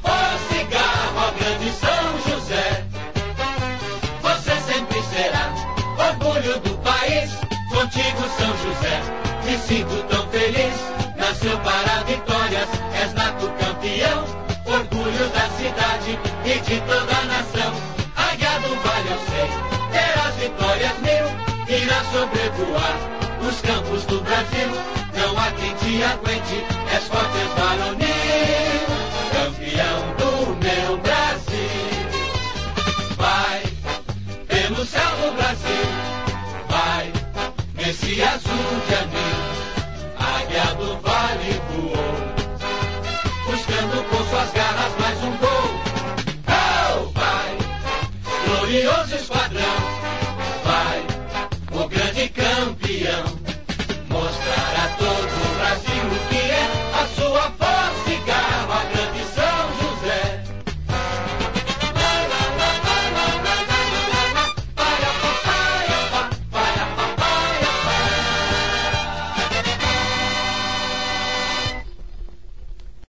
e 0.51 0.65
garra, 0.65 1.13
ó 1.17 1.31
grande 1.33 1.71
São 1.73 2.05
José. 2.27 2.85
Você 4.23 4.73
sempre 4.73 5.03
será 5.03 5.53
orgulho 6.09 6.61
do 6.61 6.77
país, 6.79 7.31
contigo 7.69 8.23
São 8.39 8.53
José. 8.63 9.01
Me 9.45 9.59
sinto 9.59 10.03
tão 10.09 10.27
feliz, 10.29 10.75
nasceu 11.17 11.59
para 11.61 12.03
vitórias, 12.05 12.69
és 13.01 13.13
nato 13.15 13.51
campeão, 13.59 14.25
orgulho 14.67 15.29
da 15.31 15.49
cidade 15.57 16.19
e 16.45 16.59
de 16.61 16.81
toda 16.83 17.13
a 17.13 17.25
nação. 17.25 17.73
Águia 18.17 18.61
do 18.61 18.75
Vale 18.83 19.11
eu 19.11 19.19
sei, 19.31 19.49
terás 19.93 20.35
vitórias 20.37 20.99
mil, 21.01 21.77
irá 21.77 22.03
sobrevoar 22.13 23.15
os 23.49 23.61
campos 23.61 24.05
do 24.07 24.21
Brasil. 24.23 24.95
Não 25.15 25.39
há 25.39 25.51
quem 25.53 25.75
te 25.75 26.03
aguente, 26.03 26.65
és 26.93 27.05
forte, 27.05 27.39
és 27.39 27.53
varonil, 27.55 27.94